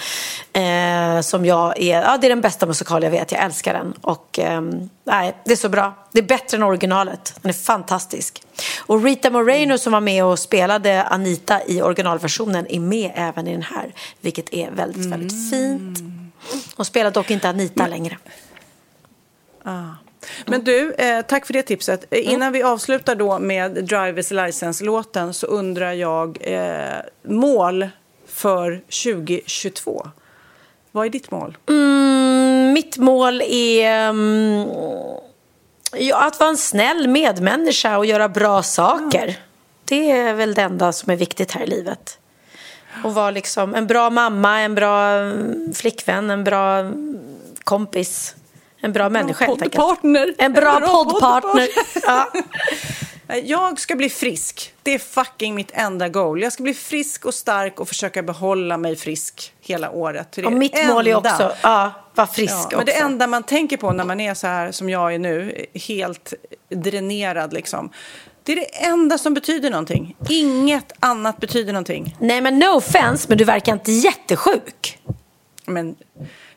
[0.52, 3.92] eh, som jag är, ja det är den bästa musikal jag vet, jag älskar den.
[4.00, 5.94] Och ehm, nej, det är så bra.
[6.12, 7.34] Det är bättre än originalet.
[7.42, 8.42] Den är fantastisk.
[8.78, 13.52] Och Rita Moreno som var med och spelade Anita i originalversionen är med även i
[13.52, 13.94] den här.
[14.20, 15.98] Vilket är väldigt, väldigt fint.
[16.76, 18.18] Hon spelar dock inte Anita längre.
[19.62, 19.88] Ah.
[20.46, 22.06] Men du, eh, tack för det tipset.
[22.10, 27.88] Eh, Innan vi avslutar då med Drivers License-låten så undrar jag eh, mål
[28.26, 30.08] för 2022.
[30.92, 31.56] Vad är ditt mål?
[31.68, 34.68] Mm, mitt mål är mm,
[35.96, 39.36] ja, att vara en snäll medmänniska och göra bra saker.
[39.84, 42.18] Det är väl det enda som är viktigt här i livet.
[43.04, 47.18] Och vara liksom en bra mamma, en bra mm, flickvän, en bra mm,
[47.64, 48.34] kompis.
[48.80, 49.82] En bra människa helt enkelt.
[49.82, 50.34] poddpartner.
[50.38, 51.68] En bra bra poddpartner.
[52.06, 52.32] Ja.
[53.44, 54.74] Jag ska bli frisk.
[54.82, 56.42] Det är fucking mitt enda goal.
[56.42, 60.32] Jag ska bli frisk och stark och försöka behålla mig frisk hela året.
[60.32, 61.30] Det är Och mitt det mål är enda.
[61.32, 64.46] också ja, vara frisk Ja, men det enda man tänker på när man är så
[64.46, 66.34] här som jag är nu, helt
[66.68, 67.90] dränerad liksom.
[68.42, 70.16] Det är det enda som betyder någonting.
[70.28, 72.16] Inget annat betyder någonting.
[72.18, 74.98] Nej men no offense, men du verkar inte jättesjuk.
[75.66, 75.96] Men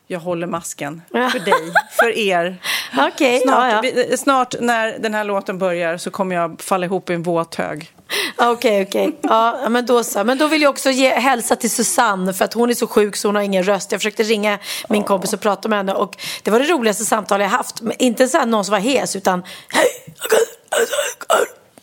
[0.06, 2.56] jag håller masken för dig, för er.
[2.98, 4.16] Okej, snart, ja, ja.
[4.16, 7.95] snart när den här låten börjar så kommer jag falla ihop i en våt hög.
[8.36, 9.18] Okej, okej.
[9.22, 10.24] Ja, men då så.
[10.24, 13.16] Men då vill jag också ge hälsa till Susanne för att hon är så sjuk
[13.16, 13.92] så hon har ingen röst.
[13.92, 14.58] Jag försökte ringa
[14.88, 17.80] min kompis och prata med henne och det var det roligaste samtal jag haft.
[17.80, 20.14] Men inte så här någon som var hes utan hej.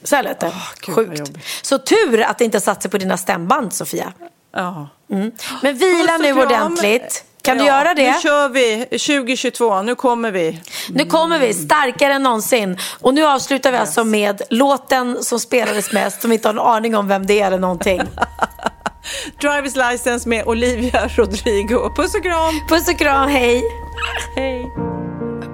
[0.03, 0.53] Så här lät det.
[0.85, 1.31] vad Sjukt.
[1.61, 4.13] Så tur att det inte satt sig på dina stämband Sofia.
[4.53, 4.89] Ja.
[5.11, 5.31] Mm.
[5.61, 7.25] Men vila nu ordentligt.
[7.43, 8.11] Kan du Ja, göra det?
[8.11, 10.61] Nu kör vi 2022, nu kommer vi.
[10.89, 12.77] Nu kommer vi, starkare än någonsin.
[13.01, 16.59] Och nu avslutar vi alltså med låten som spelades mest, som vi inte har en
[16.59, 18.01] aning om vem det är eller någonting.
[19.41, 21.93] Drivers license med Olivia Rodrigo.
[21.95, 22.67] Puss och kram!
[22.69, 23.63] Puss och kram, hej!
[24.35, 24.92] Hej!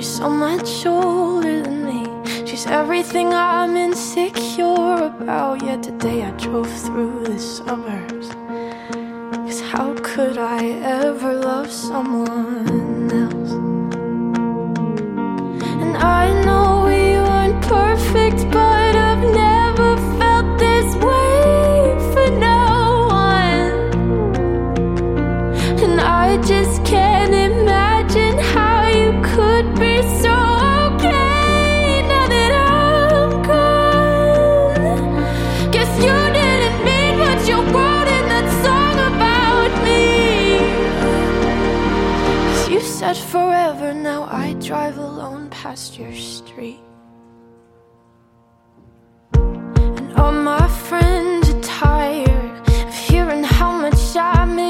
[0.00, 2.06] She's so much older than me.
[2.46, 5.62] She's everything I'm insecure about.
[5.62, 8.28] Yet today I drove through the suburbs.
[9.44, 10.64] Cause how could I
[11.04, 13.52] ever love someone else?
[15.82, 18.69] And I know we weren't perfect, but
[45.70, 46.80] past your street.
[49.34, 54.69] And all my friends are tired of hearing how much I miss